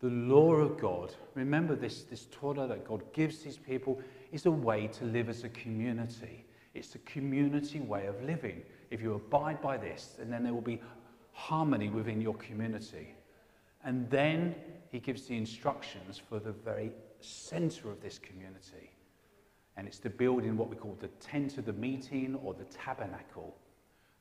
the 0.00 0.08
law 0.08 0.54
of 0.54 0.78
God. 0.78 1.14
Remember 1.34 1.74
this, 1.74 2.02
this 2.02 2.26
Torah 2.30 2.66
that 2.66 2.86
God 2.86 3.02
gives 3.12 3.42
his 3.42 3.58
people 3.58 4.00
is 4.32 4.46
a 4.46 4.50
way 4.50 4.88
to 4.88 5.04
live 5.04 5.28
as 5.28 5.44
a 5.44 5.48
community. 5.50 6.44
It's 6.74 6.94
a 6.94 6.98
community 6.98 7.80
way 7.80 8.06
of 8.06 8.22
living. 8.22 8.62
If 8.90 9.00
you 9.02 9.14
abide 9.14 9.60
by 9.60 9.76
this, 9.76 10.16
and 10.20 10.32
then 10.32 10.42
there 10.42 10.54
will 10.54 10.60
be 10.60 10.80
harmony 11.32 11.88
within 11.88 12.20
your 12.20 12.34
community. 12.34 13.14
And 13.84 14.08
then 14.10 14.54
he 14.90 14.98
gives 14.98 15.26
the 15.26 15.36
instructions 15.36 16.20
for 16.28 16.38
the 16.38 16.52
very 16.52 16.90
center 17.20 17.90
of 17.90 18.00
this 18.00 18.18
community. 18.18 18.90
And 19.76 19.86
it's 19.86 19.98
to 20.00 20.10
build 20.10 20.44
in 20.44 20.56
what 20.56 20.68
we 20.68 20.76
call 20.76 20.96
the 21.00 21.08
tent 21.20 21.58
of 21.58 21.64
the 21.64 21.72
meeting 21.72 22.34
or 22.42 22.54
the 22.54 22.64
tabernacle. 22.64 23.56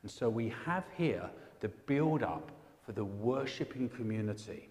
And 0.03 0.11
so 0.11 0.29
we 0.29 0.53
have 0.65 0.83
here 0.95 1.29
the 1.59 1.69
build 1.69 2.21
up 2.21 2.51
for 2.85 2.91
the 2.91 3.05
worshipping 3.05 3.89
community. 3.89 4.69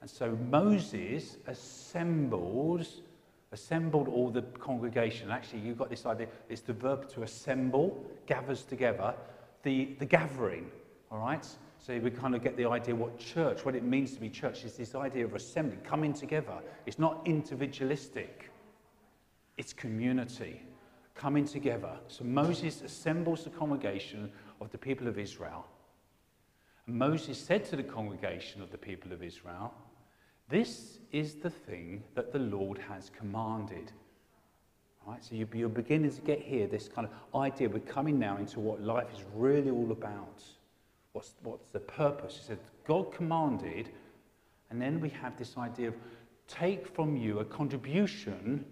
And 0.00 0.08
so 0.08 0.38
Moses 0.48 1.38
assembles 1.46 3.02
assembled 3.52 4.08
all 4.08 4.30
the 4.30 4.42
congregation. 4.42 5.30
Actually, 5.30 5.60
you've 5.60 5.78
got 5.78 5.90
this 5.90 6.06
idea, 6.06 6.28
it's 6.48 6.60
the 6.60 6.72
verb 6.72 7.08
to 7.10 7.22
assemble, 7.22 8.04
gathers 8.26 8.62
together, 8.64 9.14
the, 9.62 9.96
the 9.98 10.04
gathering, 10.04 10.70
all 11.10 11.18
right? 11.18 11.46
So 11.78 11.98
we 11.98 12.10
kind 12.10 12.34
of 12.34 12.42
get 12.42 12.56
the 12.56 12.66
idea 12.66 12.94
what 12.94 13.18
church, 13.18 13.64
what 13.64 13.74
it 13.74 13.84
means 13.84 14.12
to 14.14 14.20
be 14.20 14.28
church, 14.28 14.64
is 14.64 14.74
this 14.74 14.94
idea 14.94 15.24
of 15.24 15.34
assembling, 15.34 15.80
coming 15.80 16.12
together. 16.12 16.58
It's 16.86 16.98
not 16.98 17.22
individualistic, 17.24 18.50
it's 19.56 19.72
community, 19.72 20.62
coming 21.14 21.44
together. 21.44 21.96
So 22.08 22.24
Moses 22.24 22.82
assembles 22.82 23.44
the 23.44 23.50
congregation 23.50 24.30
of 24.60 24.70
the 24.70 24.78
people 24.78 25.08
of 25.08 25.18
Israel. 25.18 25.66
And 26.86 26.96
Moses 26.96 27.38
said 27.38 27.64
to 27.66 27.76
the 27.76 27.82
congregation 27.82 28.62
of 28.62 28.70
the 28.70 28.78
people 28.78 29.12
of 29.12 29.22
Israel, 29.22 29.74
this 30.48 30.98
is 31.12 31.34
the 31.34 31.50
thing 31.50 32.02
that 32.14 32.32
the 32.32 32.38
Lord 32.38 32.78
has 32.88 33.10
commanded. 33.10 33.92
Right? 35.06 35.24
So 35.24 35.34
you're 35.34 35.68
beginning 35.68 36.10
to 36.10 36.20
get 36.20 36.40
here 36.40 36.66
this 36.66 36.88
kind 36.88 37.08
of 37.08 37.40
idea. 37.40 37.68
We're 37.68 37.80
coming 37.80 38.18
now 38.18 38.36
into 38.36 38.60
what 38.60 38.82
life 38.82 39.06
is 39.14 39.24
really 39.34 39.70
all 39.70 39.90
about. 39.90 40.42
What's, 41.12 41.32
what's 41.42 41.68
the 41.70 41.80
purpose? 41.80 42.36
He 42.36 42.44
said, 42.46 42.58
God 42.86 43.12
commanded, 43.12 43.90
and 44.70 44.80
then 44.80 45.00
we 45.00 45.08
have 45.10 45.36
this 45.36 45.56
idea 45.56 45.88
of 45.88 45.94
take 46.46 46.86
from 46.94 47.16
you 47.16 47.40
a 47.40 47.44
contribution 47.44 48.64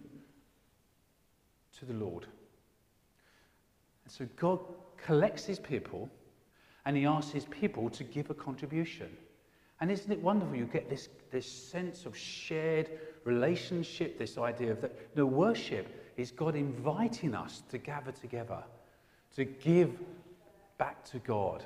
to 1.79 1.85
the 1.85 1.95
Lord. 1.95 2.27
And 4.05 4.13
so 4.13 4.27
God 4.37 4.61
collects 4.97 5.45
his 5.45 5.59
people 5.59 6.09
and 6.85 6.97
he 6.97 7.05
asks 7.05 7.33
his 7.33 7.45
people 7.47 7.91
to 7.91 8.05
give 8.05 8.31
a 8.31 8.35
contribution. 8.35 9.09
And 9.81 9.91
isn't 9.91 10.11
it 10.11 10.23
wonderful? 10.23 10.57
You 10.57 10.65
get 10.65 10.89
this, 10.89 11.09
this 11.31 11.51
sense 11.51 12.07
of 12.07 12.17
shared 12.17 12.91
relationship, 13.25 14.19
this 14.19 14.39
idea 14.39 14.73
of 14.73 14.81
that 14.81 15.15
the 15.15 15.27
worship 15.27 16.13
is 16.17 16.31
God 16.31 16.57
inviting 16.57 17.35
us 17.35 17.63
to 17.71 17.79
gather 17.79 18.13
together, 18.13 18.63
to 19.35 19.45
give 19.45 19.99
back 20.79 21.05
to 21.07 21.19
God. 21.19 21.63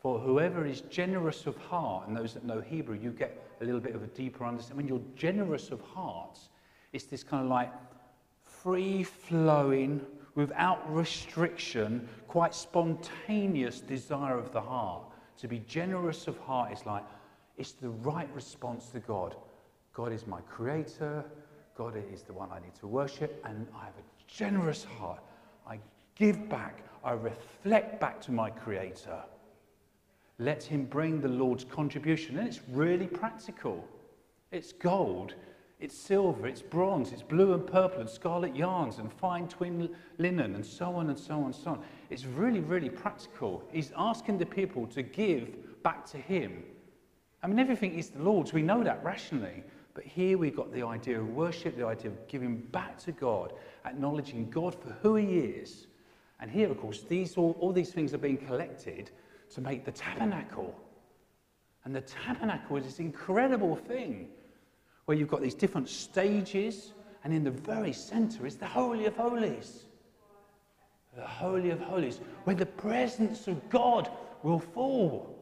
For 0.00 0.18
whoever 0.18 0.64
is 0.64 0.82
generous 0.82 1.46
of 1.46 1.56
heart, 1.56 2.06
and 2.06 2.16
those 2.16 2.34
that 2.34 2.44
know 2.44 2.60
Hebrew, 2.60 2.96
you 2.96 3.10
get 3.10 3.42
a 3.60 3.64
little 3.64 3.80
bit 3.80 3.96
of 3.96 4.04
a 4.04 4.08
deeper 4.08 4.44
understanding. 4.44 4.76
When 4.76 4.88
you're 4.88 5.06
generous 5.16 5.70
of 5.70 5.80
heart, 5.80 6.38
it's 6.92 7.06
this 7.06 7.24
kind 7.24 7.42
of 7.42 7.50
like 7.50 7.72
free 8.44 9.02
flowing, 9.02 10.00
without 10.36 10.94
restriction, 10.94 12.08
quite 12.28 12.54
spontaneous 12.54 13.80
desire 13.80 14.38
of 14.38 14.52
the 14.52 14.60
heart 14.60 15.02
to 15.38 15.48
be 15.48 15.60
generous 15.60 16.26
of 16.26 16.38
heart 16.38 16.72
is 16.72 16.84
like, 16.86 17.04
it's 17.58 17.72
the 17.72 17.90
right 17.90 18.28
response 18.34 18.88
to 18.90 19.00
God. 19.00 19.36
God 19.92 20.12
is 20.12 20.26
my 20.26 20.40
creator. 20.42 21.24
God 21.76 21.94
is 22.12 22.22
the 22.22 22.32
one 22.32 22.50
I 22.52 22.58
need 22.58 22.74
to 22.80 22.86
worship. 22.86 23.42
And 23.44 23.66
I 23.74 23.84
have 23.84 23.94
a 23.98 24.26
generous 24.26 24.84
heart. 24.84 25.22
I 25.68 25.78
give 26.14 26.48
back. 26.48 26.82
I 27.04 27.12
reflect 27.12 28.00
back 28.00 28.20
to 28.22 28.32
my 28.32 28.50
creator. 28.50 29.22
Let 30.38 30.62
him 30.62 30.84
bring 30.84 31.20
the 31.20 31.28
Lord's 31.28 31.64
contribution. 31.64 32.38
And 32.38 32.46
it's 32.46 32.60
really 32.70 33.06
practical. 33.06 33.86
It's 34.52 34.72
gold, 34.72 35.34
it's 35.78 35.96
silver, 35.96 36.46
it's 36.46 36.62
bronze, 36.62 37.12
it's 37.12 37.22
blue 37.22 37.52
and 37.52 37.66
purple 37.66 38.00
and 38.00 38.08
scarlet 38.08 38.56
yarns 38.56 38.98
and 38.98 39.12
fine 39.12 39.46
twin 39.46 39.90
linen 40.18 40.54
and 40.54 40.64
so 40.64 40.94
on 40.94 41.10
and 41.10 41.18
so 41.18 41.34
on 41.34 41.44
and 41.46 41.54
so 41.54 41.70
on. 41.72 41.82
It's 42.08 42.24
really, 42.24 42.60
really 42.60 42.88
practical. 42.88 43.62
He's 43.70 43.92
asking 43.96 44.38
the 44.38 44.46
people 44.46 44.86
to 44.88 45.02
give 45.02 45.82
back 45.82 46.06
to 46.06 46.16
him. 46.16 46.62
I 47.42 47.46
mean, 47.46 47.58
everything 47.58 47.98
is 47.98 48.08
the 48.08 48.22
Lord's. 48.22 48.52
We 48.52 48.62
know 48.62 48.82
that 48.82 49.04
rationally. 49.04 49.62
But 49.92 50.04
here 50.04 50.36
we've 50.36 50.54
got 50.54 50.72
the 50.72 50.82
idea 50.82 51.18
of 51.18 51.28
worship, 51.30 51.76
the 51.76 51.86
idea 51.86 52.10
of 52.10 52.28
giving 52.28 52.56
back 52.56 52.98
to 52.98 53.12
God, 53.12 53.54
acknowledging 53.86 54.50
God 54.50 54.74
for 54.74 54.90
who 55.02 55.14
he 55.14 55.38
is. 55.38 55.86
And 56.38 56.50
here, 56.50 56.70
of 56.70 56.78
course, 56.78 57.02
these, 57.02 57.36
all, 57.36 57.56
all 57.60 57.72
these 57.72 57.92
things 57.92 58.12
are 58.12 58.18
being 58.18 58.36
collected 58.36 59.10
to 59.54 59.62
make 59.62 59.86
the 59.86 59.92
tabernacle. 59.92 60.74
And 61.84 61.94
the 61.94 62.02
tabernacle 62.02 62.76
is 62.76 62.84
this 62.84 62.98
incredible 62.98 63.74
thing 63.74 64.28
where 65.06 65.16
you've 65.16 65.28
got 65.28 65.40
these 65.40 65.54
different 65.54 65.88
stages, 65.88 66.92
and 67.24 67.32
in 67.32 67.42
the 67.42 67.50
very 67.50 67.92
center 67.92 68.46
is 68.46 68.56
the 68.56 68.66
Holy 68.66 69.06
of 69.06 69.16
Holies 69.16 69.86
the 71.16 71.26
Holy 71.26 71.70
of 71.70 71.80
Holies, 71.80 72.20
where 72.44 72.54
the 72.54 72.66
presence 72.66 73.48
of 73.48 73.68
God 73.70 74.10
will 74.42 74.58
fall. 74.58 75.34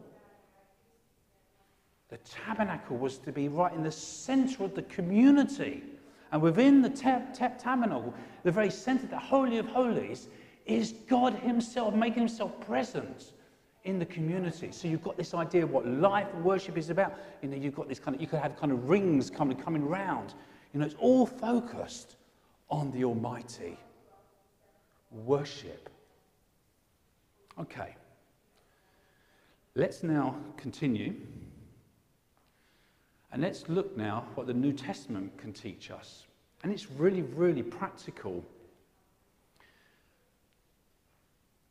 The 2.09 2.19
tabernacle 2.19 2.97
was 2.97 3.19
to 3.19 3.33
be 3.33 3.49
right 3.49 3.73
in 3.73 3.83
the 3.83 3.91
center 3.91 4.65
of 4.65 4.75
the 4.75 4.83
community. 4.83 5.83
And 6.31 6.41
within 6.41 6.81
the 6.81 6.91
tabernacle, 6.91 8.15
the 8.45 8.53
very 8.53 8.71
center, 8.71 9.07
the 9.07 9.19
Holy 9.19 9.59
of 9.59 9.67
Holies, 9.67 10.29
is 10.65 10.93
God 11.09 11.35
Himself 11.35 11.95
making 11.95 12.21
Himself 12.21 12.59
present 12.61 13.33
in 13.85 13.99
the 13.99 14.07
community. 14.07 14.73
So 14.73 14.89
you've 14.89 15.03
got 15.03 15.17
this 15.17 15.35
idea 15.35 15.63
of 15.63 15.71
what 15.71 15.87
life 15.87 16.27
and 16.35 16.43
worship 16.43 16.79
is 16.79 16.91
about. 16.91 17.15
You 17.43 17.49
know, 17.49 17.57
you've 17.57 17.75
got 17.75 17.89
this 17.89 17.99
kind 17.99 18.15
of, 18.15 18.21
you 18.21 18.27
could 18.27 18.41
have 18.41 18.57
kind 18.57 18.73
of 18.73 18.89
rings 18.89 19.31
coming, 19.31 19.57
coming 19.57 19.87
round. 19.87 20.35
You 20.73 20.81
know, 20.81 20.87
it's 20.87 20.97
all 20.99 21.27
focused 21.27 22.17
on 22.71 22.91
the 22.93 23.05
Almighty 23.05 23.77
worship. 25.11 25.91
Okay. 27.61 27.95
Let's 29.75 30.03
now 30.03 30.37
continue. 30.57 31.15
And 33.33 33.43
let's 33.43 33.69
look 33.69 33.97
now 33.97 34.25
what 34.35 34.47
the 34.47 34.55
New 34.55 34.73
Testament 34.73 35.37
can 35.37 35.53
teach 35.53 35.91
us. 35.91 36.25
And 36.63 36.73
it's 36.73 36.91
really, 36.91 37.23
really 37.23 37.63
practical. 37.63 38.45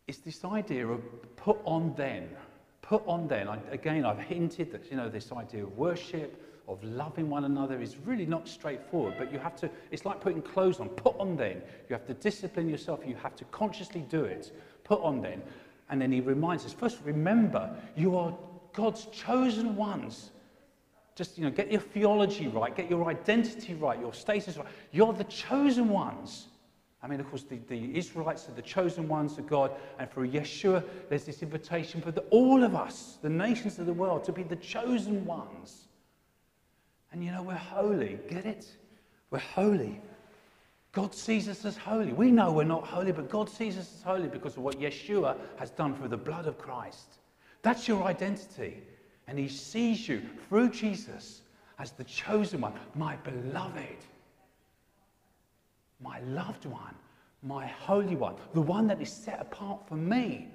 It's 0.08 0.18
this 0.18 0.44
idea 0.44 0.88
of 0.88 1.02
put 1.36 1.58
on 1.66 1.94
then. 1.96 2.30
Put 2.82 3.04
on 3.08 3.28
then. 3.28 3.48
I, 3.48 3.58
again, 3.72 4.06
I've 4.06 4.20
hinted 4.20 4.72
that, 4.72 4.92
you 4.92 4.98
know, 4.98 5.10
this 5.10 5.32
idea 5.32 5.64
of 5.64 5.78
worship, 5.78 6.42
of 6.68 6.84
loving 6.84 7.30
one 7.30 7.46
another 7.46 7.82
is 7.82 7.98
really 8.06 8.26
not 8.26 8.48
straightforward, 8.48 9.16
but 9.18 9.32
you 9.32 9.40
have 9.40 9.56
to, 9.58 9.70
it's 9.92 10.06
like 10.06 10.22
putting 10.22 10.42
clothes 10.42 10.80
on. 10.80 10.90
Put 10.90 11.18
on 11.20 11.36
then. 11.36 11.62
You 11.90 11.94
have 11.94 12.06
to 12.08 12.14
discipline 12.14 12.70
yourself. 12.70 13.02
You 13.06 13.16
have 13.16 13.36
to 13.38 13.46
consciously 13.46 14.06
do 14.10 14.24
it. 14.24 14.52
Put 14.84 15.02
on 15.02 15.22
then. 15.22 15.42
And 15.90 16.02
then 16.02 16.12
he 16.12 16.22
reminds 16.22 16.66
us 16.66 16.74
first, 16.74 17.00
remember, 17.04 17.74
you 17.96 18.18
are 18.18 18.36
God's 18.74 19.06
chosen 19.06 19.76
ones. 19.76 20.32
Just, 21.16 21.38
you 21.38 21.44
know, 21.44 21.52
get 21.52 21.72
your 21.72 21.82
theology 21.82 22.48
right, 22.48 22.76
get 22.76 22.90
your 22.90 23.08
identity 23.08 23.76
right, 23.76 24.00
your 24.00 24.14
status 24.14 24.58
right. 24.58 24.68
You're 24.92 25.14
the 25.14 25.26
chosen 25.26 25.90
ones. 25.90 26.48
I 27.04 27.08
mean, 27.08 27.20
of 27.20 27.30
course, 27.30 27.44
the, 27.44 27.58
the 27.68 27.98
Israelites 27.98 28.48
are 28.48 28.54
the 28.54 28.62
chosen 28.62 29.10
ones 29.10 29.38
of 29.38 29.46
God, 29.46 29.72
and 30.00 30.10
for 30.10 30.26
Yeshua, 30.26 30.82
there's 31.10 31.26
this 31.26 31.44
invitation 31.44 32.02
for 32.02 32.12
the, 32.12 32.22
all 32.30 32.64
of 32.64 32.76
us, 32.76 33.18
the 33.22 33.30
nations 33.30 33.78
of 33.78 33.86
the 33.86 33.94
world, 33.94 34.24
to 34.24 34.32
be 34.32 34.44
the 34.44 34.56
chosen 34.56 35.26
ones. 35.26 35.90
And 37.12 37.24
you 37.24 37.32
know, 37.32 37.44
we're 37.44 37.56
holy. 37.56 38.20
Get 38.30 38.46
it? 38.46 38.68
We're 39.32 39.40
holy. 39.40 40.02
God 40.94 41.14
sees 41.14 41.50
us 41.50 41.66
as 41.66 41.76
holy. 41.76 42.14
We 42.14 42.32
know 42.32 42.54
we're 42.54 42.64
not 42.64 42.88
holy, 42.88 43.12
but 43.12 43.30
God 43.30 43.50
sees 43.50 43.78
us 43.78 43.92
as 43.98 44.02
holy 44.02 44.30
because 44.30 44.56
of 44.56 44.64
what 44.64 44.80
Yeshua 44.80 45.36
has 45.58 45.72
done 45.72 45.96
through 45.96 46.08
the 46.08 46.18
blood 46.18 46.48
of 46.48 46.58
Christ. 46.58 47.18
That's 47.64 47.86
your 47.86 48.04
identity. 48.04 48.82
And 49.28 49.38
He 49.38 49.50
sees 49.50 50.08
you 50.08 50.22
through 50.48 50.70
Jesus 50.70 51.42
as 51.80 51.92
the 51.92 52.04
chosen 52.06 52.62
one, 52.62 52.74
my 52.96 53.18
beloved 53.18 54.06
my 56.04 56.20
loved 56.22 56.66
one, 56.66 56.96
my 57.42 57.66
holy 57.66 58.16
one, 58.16 58.36
the 58.54 58.62
one 58.62 58.88
that 58.88 59.02
is 59.02 59.12
set 59.12 59.40
apart 59.40 59.88
for 59.88 59.96
me, 59.96 60.50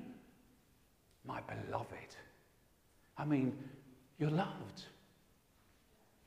my 1.27 1.41
beloved. 1.41 2.17
I 3.17 3.25
mean, 3.25 3.57
you're 4.19 4.31
loved. 4.31 4.85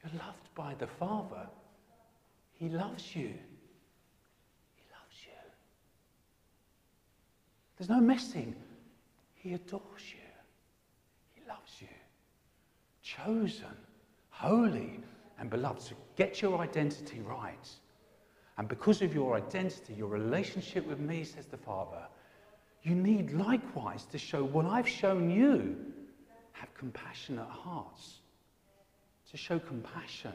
You're 0.03 0.19
loved 0.19 0.53
by 0.55 0.73
the 0.75 0.87
Father. 0.87 1.47
He 2.53 2.69
loves 2.69 3.15
you. 3.15 3.33
He 4.75 4.83
loves 4.91 5.17
you. 5.23 5.51
There's 7.77 7.89
no 7.89 8.01
messing. 8.01 8.55
He 9.35 9.53
adores 9.53 10.11
you. 10.11 10.19
He 11.33 11.41
loves 11.47 11.73
you. 11.79 11.87
Chosen, 13.01 13.75
holy, 14.29 14.99
and 15.39 15.49
beloved. 15.49 15.81
So 15.81 15.95
get 16.15 16.41
your 16.41 16.59
identity 16.59 17.19
right. 17.21 17.69
And 18.61 18.69
because 18.69 19.01
of 19.01 19.11
your 19.11 19.35
identity, 19.35 19.95
your 19.95 20.07
relationship 20.07 20.85
with 20.85 20.99
me, 20.99 21.23
says 21.23 21.47
the 21.47 21.57
Father, 21.57 22.03
you 22.83 22.93
need 22.93 23.31
likewise 23.31 24.05
to 24.11 24.19
show 24.19 24.43
what 24.43 24.67
I've 24.67 24.87
shown 24.87 25.31
you. 25.31 25.75
Have 26.51 26.71
compassionate 26.75 27.47
hearts. 27.47 28.19
To 29.31 29.35
show 29.35 29.57
compassion, 29.57 30.33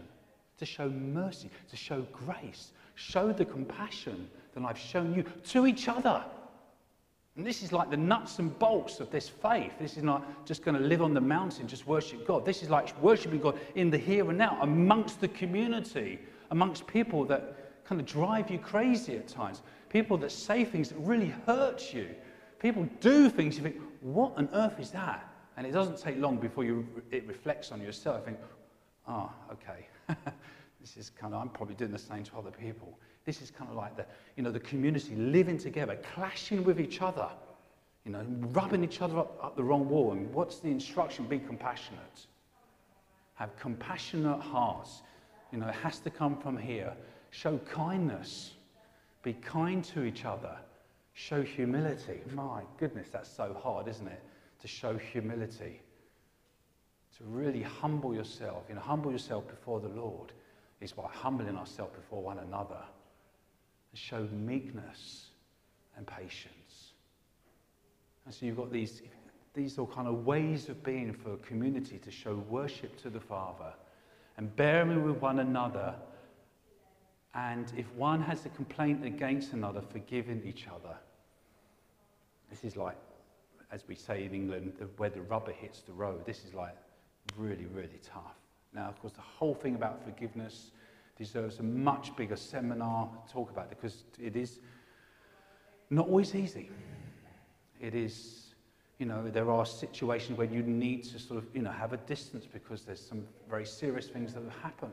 to 0.59 0.67
show 0.67 0.89
mercy, 0.89 1.51
to 1.71 1.77
show 1.77 2.05
grace. 2.13 2.73
Show 2.97 3.33
the 3.33 3.45
compassion 3.45 4.29
that 4.57 4.65
I've 4.65 4.77
shown 4.77 5.15
you 5.15 5.25
to 5.51 5.69
each 5.69 5.87
other. 5.87 6.25
And 7.37 7.47
this 7.47 7.63
is 7.63 7.73
like 7.73 7.91
the 7.91 7.97
nuts 7.97 8.41
and 8.41 8.59
bolts 8.59 8.99
of 8.99 9.09
this 9.13 9.29
faith. 9.29 9.71
This 9.79 9.97
is 9.97 10.03
not 10.03 10.45
just 10.45 10.65
going 10.65 10.77
to 10.77 10.83
live 10.83 11.01
on 11.01 11.15
the 11.15 11.21
mountain, 11.21 11.69
just 11.69 11.87
worship 11.87 12.27
God. 12.27 12.45
This 12.45 12.65
is 12.65 12.71
like 12.71 13.01
worshiping 13.01 13.39
God 13.39 13.57
in 13.77 13.89
the 13.89 13.99
here 13.99 14.29
and 14.29 14.37
now, 14.37 14.59
amongst 14.63 15.21
the 15.21 15.29
community, 15.29 16.19
amongst 16.51 16.89
people 16.89 17.25
that 17.27 17.66
kind 17.89 18.01
of 18.01 18.07
drive 18.07 18.51
you 18.51 18.59
crazy 18.59 19.17
at 19.17 19.29
times. 19.29 19.63
People 19.89 20.17
that 20.19 20.33
say 20.33 20.65
things 20.65 20.89
that 20.89 20.99
really 20.99 21.35
hurt 21.47 21.95
you. 21.95 22.09
People 22.59 22.89
do 23.01 23.29
things 23.29 23.57
you 23.57 23.63
think, 23.63 23.77
what 24.01 24.37
on 24.37 24.49
earth 24.53 24.81
is 24.81 24.91
that? 24.91 25.29
And 25.57 25.67
it 25.67 25.73
doesn't 25.73 25.99
take 25.99 26.19
long 26.19 26.37
before 26.37 26.65
you, 26.65 26.87
it 27.11 27.27
reflects 27.27 27.73
on 27.73 27.81
yourself. 27.81 28.23
I 28.23 28.25
think, 28.25 28.39
oh, 29.09 29.33
okay. 29.53 29.87
this 30.81 30.97
is 30.97 31.11
kind 31.11 31.35
of, 31.35 31.41
I'm 31.41 31.49
probably 31.49 31.75
doing 31.75 31.93
the 31.93 31.99
same 31.99 32.25
to 32.25 32.37
other 32.37 32.51
people. 32.51 32.99
This 33.25 33.43
is 33.43 33.51
kind 33.51 33.71
of 33.71 33.77
like 33.77 33.97
the, 33.97 34.07
you 34.37 34.43
know, 34.43 34.51
the 34.51 34.61
community 34.61 35.15
living 35.17 35.59
together, 35.59 35.99
clashing 36.15 36.65
with 36.65 36.81
each 36.81 37.03
other, 37.03 37.29
you 38.05 38.13
know, 38.13 38.25
rubbing 38.53 38.85
each 38.85 39.01
other 39.01 39.19
up, 39.19 39.39
up 39.43 39.57
the 39.57 39.65
wrong 39.65 39.89
wall. 39.89 40.13
And 40.13 40.33
what's 40.33 40.59
the 40.61 40.69
instruction? 40.69 41.27
Be 41.27 41.39
compassionate. 41.39 42.27
Have 43.35 43.57
compassionate 43.57 44.41
hearts. 44.41 45.03
You 45.53 45.59
know, 45.59 45.69
it 45.69 45.75
has 45.75 45.99
to 46.01 46.11
come 46.11 46.37
from 46.37 46.57
here. 46.57 46.93
Show 47.37 47.59
kindness. 47.71 48.53
Be 49.23 49.35
kind 49.35 49.85
to 49.85 50.05
each 50.05 50.25
other. 50.25 50.57
Show 51.13 51.43
humility. 51.43 52.23
My 52.33 52.63
goodness, 52.79 53.09
that's 53.13 53.31
so 53.31 53.55
hard, 53.63 53.89
isn't 53.89 54.09
it? 54.09 54.23
To 54.63 54.67
show 54.67 54.97
humility. 54.97 55.83
To 57.19 57.25
really 57.25 57.61
humble 57.61 58.15
yourself. 58.15 58.65
You 58.71 58.77
know, 58.77 58.81
humble 58.81 59.13
yourself 59.13 59.47
before 59.49 59.81
the 59.81 59.89
Lord 59.91 60.33
is 60.81 60.93
by 60.93 61.09
humbling 61.11 61.59
ourselves 61.59 61.95
before 61.95 62.23
one 62.23 62.39
another. 62.39 62.81
And 63.91 63.99
show 63.99 64.27
meekness 64.33 65.27
and 65.99 66.07
patience. 66.07 66.93
And 68.25 68.33
so 68.33 68.47
you've 68.47 68.57
got 68.57 68.73
these, 68.73 69.03
these 69.53 69.77
all 69.79 69.89
kind 69.89 70.09
of 70.09 70.25
ways 70.25 70.71
of 70.71 70.83
being 70.83 71.13
for 71.13 71.35
a 71.35 71.39
community 71.39 71.99
to 71.99 72.11
show 72.11 72.37
worship 72.49 72.97
to 73.03 73.11
the 73.11 73.21
Father 73.21 73.75
and 74.39 74.57
bearing 74.57 75.05
with 75.05 75.17
one 75.21 75.41
another 75.41 75.95
and 77.37 77.71
if 77.77 77.93
one 77.95 78.23
has 78.23 78.47
a 78.47 78.49
complaint 78.51 79.05
against 79.05 79.53
another, 79.53 79.83
forgiving 79.83 80.43
each 80.47 80.67
other. 80.69 80.97
This 82.49 82.65
is 82.65 82.77
like, 82.77 82.97
as 83.71 83.85
we 83.87 83.95
say 83.95 84.25
in 84.25 84.33
England, 84.33 84.73
the, 84.79 84.87
where 84.97 85.11
the 85.11 85.21
rubber 85.21 85.53
hits 85.53 85.83
the 85.83 85.93
road. 85.93 86.25
This 86.25 86.45
is 86.45 86.55
like 86.55 86.75
really, 87.37 87.67
really 87.67 88.01
tough. 88.03 88.37
Now, 88.73 88.89
of 88.89 88.99
course, 89.01 89.13
the 89.13 89.21
whole 89.21 89.55
thing 89.55 89.75
about 89.75 90.03
forgiveness 90.03 90.71
deserves 91.19 91.59
a 91.59 91.63
much 91.63 92.15
bigger 92.17 92.37
seminar 92.37 93.11
to 93.27 93.33
talk 93.33 93.51
about 93.51 93.67
it 93.71 93.81
because 93.81 94.05
it 94.19 94.35
is 94.35 94.61
not 95.91 96.09
always 96.09 96.35
easy. 96.35 96.71
It 97.81 97.95
is, 97.95 98.55
you 98.99 99.05
know, 99.05 99.29
there 99.29 99.51
are 99.51 99.67
situations 99.67 100.39
where 100.39 100.47
you 100.47 100.63
need 100.63 101.05
to 101.05 101.19
sort 101.19 101.43
of, 101.43 101.55
you 101.55 101.61
know, 101.61 101.71
have 101.71 101.93
a 101.93 101.99
distance 101.99 102.47
because 102.51 102.83
there's 102.83 103.05
some 103.05 103.27
very 103.49 103.67
serious 103.67 104.09
things 104.09 104.33
that 104.33 104.43
have 104.43 104.63
happened. 104.63 104.93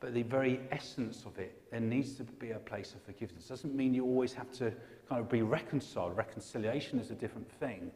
But 0.00 0.14
the 0.14 0.22
very 0.22 0.60
essence 0.70 1.24
of 1.24 1.38
it, 1.38 1.60
there 1.70 1.80
needs 1.80 2.14
to 2.14 2.24
be 2.24 2.52
a 2.52 2.58
place 2.58 2.94
of 2.94 3.02
forgiveness. 3.02 3.46
It 3.46 3.48
Doesn't 3.48 3.74
mean 3.74 3.94
you 3.94 4.04
always 4.04 4.32
have 4.32 4.52
to 4.52 4.72
kind 5.08 5.20
of 5.20 5.28
be 5.28 5.42
reconciled. 5.42 6.16
Reconciliation 6.16 7.00
is 7.00 7.10
a 7.10 7.14
different 7.14 7.50
thing. 7.58 7.90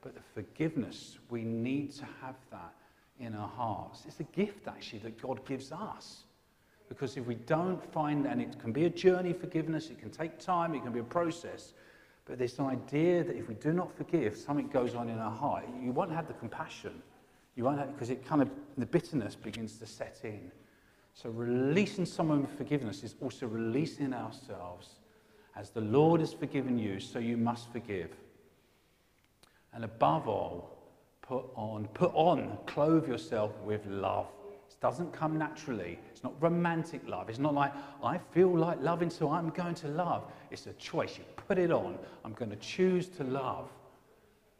But 0.00 0.14
the 0.14 0.22
forgiveness, 0.34 1.18
we 1.28 1.42
need 1.42 1.92
to 1.94 2.04
have 2.22 2.36
that 2.52 2.72
in 3.18 3.34
our 3.34 3.48
hearts. 3.48 4.04
It's 4.06 4.20
a 4.20 4.24
gift, 4.24 4.68
actually, 4.68 5.00
that 5.00 5.20
God 5.20 5.44
gives 5.44 5.72
us. 5.72 6.24
Because 6.88 7.16
if 7.16 7.26
we 7.26 7.34
don't 7.34 7.84
find, 7.92 8.26
and 8.26 8.40
it 8.40 8.58
can 8.58 8.72
be 8.72 8.84
a 8.84 8.90
journey, 8.90 9.32
forgiveness, 9.32 9.90
it 9.90 9.98
can 9.98 10.10
take 10.10 10.38
time, 10.38 10.74
it 10.74 10.82
can 10.82 10.92
be 10.92 11.00
a 11.00 11.04
process. 11.04 11.74
But 12.24 12.38
this 12.38 12.60
idea 12.60 13.24
that 13.24 13.36
if 13.36 13.48
we 13.48 13.54
do 13.54 13.72
not 13.72 13.92
forgive, 13.96 14.36
something 14.36 14.68
goes 14.68 14.94
on 14.94 15.08
in 15.08 15.18
our 15.18 15.30
heart, 15.30 15.64
you 15.82 15.92
won't 15.92 16.12
have 16.12 16.28
the 16.28 16.34
compassion. 16.34 17.02
You 17.56 17.64
won't 17.64 17.78
have, 17.78 17.92
because 17.92 18.10
it 18.10 18.24
kind 18.24 18.40
of, 18.40 18.50
the 18.78 18.86
bitterness 18.86 19.34
begins 19.34 19.78
to 19.78 19.86
set 19.86 20.20
in. 20.22 20.50
So 21.20 21.28
releasing 21.28 22.06
someone 22.06 22.40
with 22.40 22.56
forgiveness 22.56 23.04
is 23.04 23.14
also 23.20 23.46
releasing 23.46 24.14
ourselves. 24.14 25.00
As 25.54 25.68
the 25.68 25.82
Lord 25.82 26.20
has 26.20 26.32
forgiven 26.32 26.78
you, 26.78 26.98
so 26.98 27.18
you 27.18 27.36
must 27.36 27.70
forgive. 27.72 28.10
And 29.74 29.84
above 29.84 30.28
all, 30.28 30.78
put 31.20 31.44
on, 31.54 31.88
put 31.88 32.12
on, 32.14 32.56
clothe 32.64 33.06
yourself 33.06 33.52
with 33.62 33.84
love. 33.84 34.28
It 34.70 34.80
doesn't 34.80 35.12
come 35.12 35.36
naturally. 35.36 35.98
It's 36.10 36.24
not 36.24 36.32
romantic 36.40 37.06
love. 37.06 37.28
It's 37.28 37.38
not 37.38 37.52
like, 37.52 37.74
I 38.02 38.16
feel 38.16 38.56
like 38.56 38.80
loving, 38.80 39.10
so 39.10 39.30
I'm 39.30 39.50
going 39.50 39.74
to 39.74 39.88
love. 39.88 40.22
It's 40.50 40.66
a 40.68 40.72
choice. 40.74 41.18
You 41.18 41.24
put 41.36 41.58
it 41.58 41.70
on. 41.70 41.98
I'm 42.24 42.32
going 42.32 42.50
to 42.50 42.56
choose 42.56 43.08
to 43.08 43.24
love. 43.24 43.68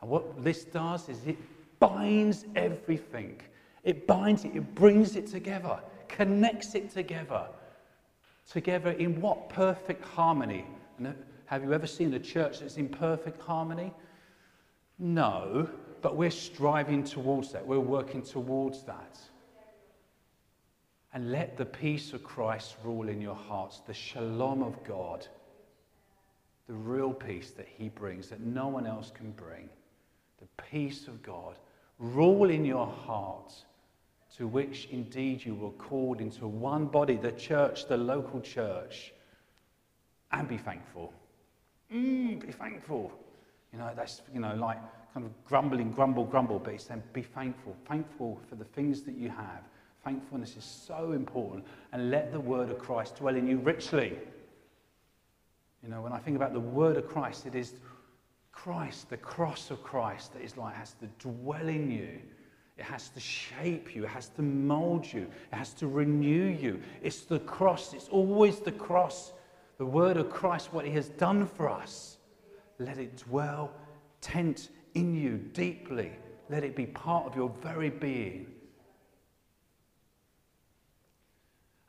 And 0.03 0.11
what 0.11 0.45
this 0.45 0.65
does 0.65 1.09
is 1.09 1.27
it 1.27 1.39
binds 1.79 2.45
everything. 2.55 3.41
It 3.83 4.07
binds 4.07 4.45
it, 4.45 4.55
it 4.55 4.75
brings 4.75 5.17
it 5.17 5.27
together 5.27 5.81
connects 6.11 6.75
it 6.75 6.91
together. 6.91 7.47
Together 8.51 8.91
in 8.91 9.21
what? 9.21 9.49
Perfect 9.49 10.05
harmony. 10.05 10.67
And 10.99 11.15
have 11.47 11.63
you 11.63 11.73
ever 11.73 11.87
seen 11.87 12.13
a 12.15 12.19
church 12.19 12.61
that's 12.61 12.77
in 12.77 12.89
perfect 12.89 13.41
harmony? 13.41 13.93
No, 14.99 15.69
but 16.03 16.17
we're 16.17 16.31
striving 16.31 17.05
towards 17.05 17.53
that. 17.53 17.67
We're 17.67 17.81
working 17.81 18.23
towards 18.23 18.83
that. 18.85 19.19
And 21.13 21.33
let 21.33 21.57
the 21.57 21.65
peace 21.65 22.13
of 22.13 22.23
Christ 22.23 22.77
rule 22.85 23.09
in 23.09 23.21
your 23.21 23.35
hearts, 23.35 23.81
the 23.87 23.95
shalom 23.95 24.63
of 24.63 24.83
God, 24.85 25.27
the 26.69 26.75
real 26.75 27.13
peace 27.13 27.51
that 27.53 27.67
He 27.67 27.89
brings 27.89 28.29
that 28.29 28.41
no 28.41 28.69
one 28.69 28.87
else 28.87 29.11
can 29.11 29.33
bring, 29.33 29.69
the 30.39 30.47
peace 30.71 31.09
of 31.09 31.21
God, 31.23 31.59
rule 31.99 32.49
in 32.49 32.65
your 32.65 32.87
hearts 32.87 33.65
to 34.37 34.47
which 34.47 34.89
indeed 34.91 35.45
you 35.45 35.55
were 35.55 35.71
called 35.73 36.21
into 36.21 36.47
one 36.47 36.87
body, 36.87 37.17
the 37.17 37.33
church, 37.33 37.87
the 37.87 37.97
local 37.97 38.41
church, 38.41 39.13
and 40.33 40.49
be 40.49 40.57
thankful. 40.57 41.13
Mm, 41.93 42.41
be 42.41 42.53
thankful. 42.53 43.13
You 43.73 43.79
know, 43.79 43.91
that's, 43.97 44.23
you 44.33 44.41
know, 44.41 44.55
like 44.55 44.79
kind 45.13 45.27
of 45.27 45.33
grumbling, 45.45 45.91
grumble, 45.91 46.25
grumble, 46.25 46.59
but 46.59 46.73
he's 46.73 46.85
saying 46.85 47.03
be 47.13 47.23
thankful. 47.23 47.77
Thankful 47.89 48.41
for 48.49 48.55
the 48.55 48.65
things 48.65 49.03
that 49.03 49.17
you 49.17 49.29
have. 49.29 49.63
Thankfulness 50.05 50.57
is 50.57 50.65
so 50.65 51.13
important. 51.13 51.65
And 51.93 52.11
let 52.11 52.33
the 52.33 52.41
word 52.41 52.71
of 52.71 52.79
Christ 52.79 53.17
dwell 53.17 53.37
in 53.37 53.47
you 53.47 53.59
richly. 53.59 54.17
You 55.83 55.89
know, 55.89 56.01
when 56.01 56.13
I 56.13 56.19
think 56.19 56.37
about 56.37 56.53
the 56.53 56.61
word 56.61 56.97
of 56.97 57.09
Christ, 57.09 57.47
it 57.47 57.55
is 57.55 57.75
Christ, 58.53 59.11
the 59.11 59.17
cross 59.17 59.71
of 59.71 59.83
Christ 59.83 60.35
that 60.35 60.43
is 60.43 60.57
like 60.57 60.75
has 60.75 60.95
to 60.95 61.07
dwell 61.19 61.69
in 61.69 61.91
you. 61.91 62.21
It 62.81 62.87
has 62.87 63.11
to 63.11 63.21
shape 63.21 63.95
you. 63.95 64.05
It 64.05 64.09
has 64.09 64.31
to 64.31 64.43
mold 64.43 65.13
you. 65.13 65.29
It 65.53 65.55
has 65.55 65.75
to 65.75 65.87
renew 65.87 66.47
you. 66.47 66.81
It's 67.03 67.21
the 67.21 67.41
cross. 67.41 67.93
It's 67.93 68.09
always 68.09 68.61
the 68.61 68.73
cross. 68.73 69.33
The 69.77 69.85
word 69.85 70.17
of 70.17 70.31
Christ, 70.31 70.73
what 70.73 70.87
he 70.87 70.91
has 70.93 71.11
done 71.11 71.47
for 71.47 71.69
us. 71.69 72.17
Let 72.79 72.97
it 72.97 73.19
dwell, 73.19 73.71
tent 74.23 74.71
in 74.95 75.15
you 75.15 75.37
deeply. 75.53 76.13
Let 76.49 76.65
it 76.65 76.75
be 76.75 76.87
part 76.87 77.27
of 77.27 77.37
your 77.37 77.53
very 77.63 77.91
being. 77.91 78.47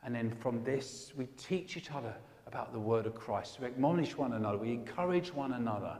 And 0.04 0.14
then 0.14 0.30
from 0.30 0.62
this, 0.62 1.14
we 1.16 1.24
teach 1.38 1.78
each 1.78 1.90
other 1.90 2.14
about 2.46 2.74
the 2.74 2.78
word 2.78 3.06
of 3.06 3.14
Christ. 3.14 3.60
We 3.60 3.66
admonish 3.66 4.14
one 4.14 4.34
another. 4.34 4.58
We 4.58 4.72
encourage 4.72 5.32
one 5.32 5.54
another. 5.54 5.96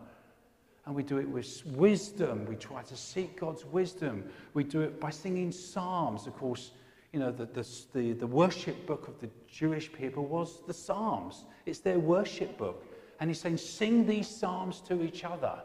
And 0.85 0.95
we 0.95 1.03
do 1.03 1.19
it 1.19 1.29
with 1.29 1.65
wisdom. 1.67 2.45
We 2.47 2.57
try 2.57 2.83
to 2.83 2.97
seek 2.97 3.39
God's 3.39 3.65
wisdom. 3.65 4.25
We 4.53 4.65
do 4.65 4.81
it 4.81 4.99
by 5.01 5.11
singing 5.11 5.53
psalms. 5.53 6.27
Of 6.27 6.37
course, 6.37 6.73
you 7.13 7.21
know, 7.21 7.31
the, 7.31 7.47
the, 7.47 7.69
the, 7.93 8.13
the 8.15 8.27
worship 8.27 8.87
book 8.87 9.07
of 9.07 9.21
the 9.21 9.29
Jewish 9.47 9.93
people 9.93 10.25
was 10.25 10.63
the 10.67 10.73
Psalms. 10.73 11.45
It's 11.67 11.81
their 11.81 11.99
worship 11.99 12.57
book. 12.57 12.87
And 13.21 13.29
he's 13.31 13.41
saying, 13.41 13.59
sing 13.59 14.07
these 14.07 14.27
psalms 14.27 14.81
to 14.83 15.03
each 15.03 15.25
other. 15.25 15.61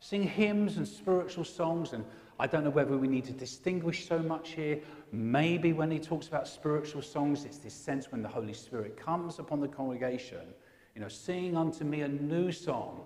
Sing 0.00 0.22
hymns 0.22 0.76
and 0.76 0.86
spiritual 0.86 1.44
songs. 1.44 1.94
And 1.94 2.04
I 2.38 2.46
don't 2.46 2.64
know 2.64 2.70
whether 2.70 2.96
we 2.98 3.08
need 3.08 3.24
to 3.24 3.32
distinguish 3.32 4.06
so 4.06 4.18
much 4.18 4.50
here. 4.50 4.78
Maybe 5.10 5.72
when 5.72 5.90
he 5.90 5.98
talks 5.98 6.28
about 6.28 6.46
spiritual 6.46 7.00
songs, 7.00 7.44
it's 7.44 7.58
this 7.58 7.74
sense 7.74 8.12
when 8.12 8.22
the 8.22 8.28
Holy 8.28 8.52
Spirit 8.52 8.96
comes 8.96 9.38
upon 9.38 9.60
the 9.60 9.68
congregation, 9.68 10.46
you 10.94 11.00
know, 11.00 11.08
sing 11.08 11.56
unto 11.56 11.84
me 11.84 12.02
a 12.02 12.08
new 12.08 12.52
song. 12.52 13.00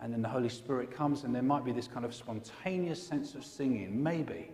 And 0.00 0.12
then 0.12 0.22
the 0.22 0.28
Holy 0.28 0.48
Spirit 0.48 0.90
comes, 0.90 1.24
and 1.24 1.34
there 1.34 1.42
might 1.42 1.64
be 1.64 1.72
this 1.72 1.88
kind 1.88 2.04
of 2.04 2.14
spontaneous 2.14 3.04
sense 3.04 3.34
of 3.34 3.44
singing, 3.44 4.02
maybe. 4.02 4.50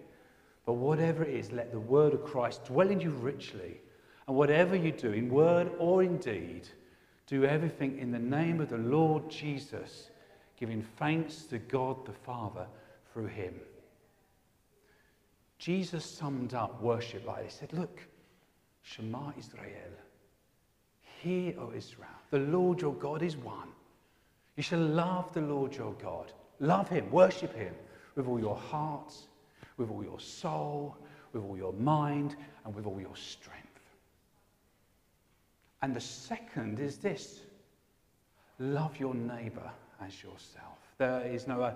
But 0.65 0.75
whatever 0.75 1.25
it 1.25 1.35
is, 1.35 1.51
let 1.51 1.73
the 1.73 1.81
word 1.81 2.15
of 2.15 2.25
Christ 2.25 2.65
dwell 2.67 2.91
in 2.91 3.01
you 3.01 3.11
richly. 3.11 3.81
And 4.29 4.37
whatever 4.37 4.77
you 4.77 4.93
do, 4.93 5.11
in 5.13 5.29
word 5.29 5.73
or 5.79 6.03
in 6.03 6.19
deed, 6.19 6.69
do 7.27 7.45
everything 7.45 7.99
in 7.99 8.13
the 8.13 8.19
name 8.19 8.61
of 8.61 8.69
the 8.69 8.79
Lord 8.79 9.29
Jesus, 9.29 10.11
giving 10.57 10.83
thanks 10.97 11.43
to 11.45 11.59
God 11.59 12.07
the 12.07 12.13
Father 12.13 12.67
through 13.13 13.27
him. 13.27 13.55
Jesus 15.59 16.05
summed 16.05 16.55
up 16.55 16.81
worship 16.81 17.27
like 17.27 17.45
this. 17.45 17.55
He 17.55 17.61
said, 17.61 17.73
Look, 17.73 18.01
Shema 18.83 19.33
Israel. 19.39 19.93
Hear, 21.21 21.55
O 21.61 21.73
Israel, 21.73 22.09
the 22.31 22.39
Lord 22.39 22.81
your 22.81 22.95
God 22.95 23.23
is 23.23 23.37
one. 23.37 23.69
You 24.57 24.63
shall 24.63 24.81
love 24.81 25.33
the 25.33 25.41
Lord 25.41 25.75
your 25.75 25.93
God. 25.95 26.33
Love 26.61 26.89
him, 26.89 27.11
worship 27.11 27.55
him 27.55 27.75
with 28.15 28.27
all 28.27 28.39
your 28.39 28.57
heart, 28.57 29.15
with 29.77 29.91
all 29.91 30.05
your 30.05 30.21
soul, 30.21 30.97
with 31.33 31.43
all 31.43 31.57
your 31.57 31.73
mind, 31.73 32.37
and 32.65 32.75
with 32.75 32.87
all 32.87 33.01
your 33.01 33.17
strength. 33.17 33.63
And 35.81 35.95
the 35.95 36.01
second 36.01 36.79
is 36.79 36.99
this 36.99 37.41
love 38.59 38.99
your 39.01 39.15
neighbor 39.15 39.71
as 40.01 40.23
yourself. 40.23 40.79
There 40.99 41.23
is 41.23 41.49
no 41.49 41.63
uh, 41.63 41.75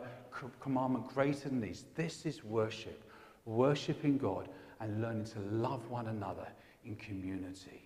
commandment 0.61 1.09
greater 1.09 1.49
than 1.49 1.61
these. 1.61 1.85
This 1.97 2.27
is 2.27 2.45
worship, 2.45 3.03
worshiping 3.45 4.19
God 4.19 4.49
and 4.81 5.03
learning 5.03 5.25
to 5.25 5.41
love 5.51 5.89
one 5.91 6.09
another 6.09 6.47
in 6.85 6.95
community. 6.97 7.86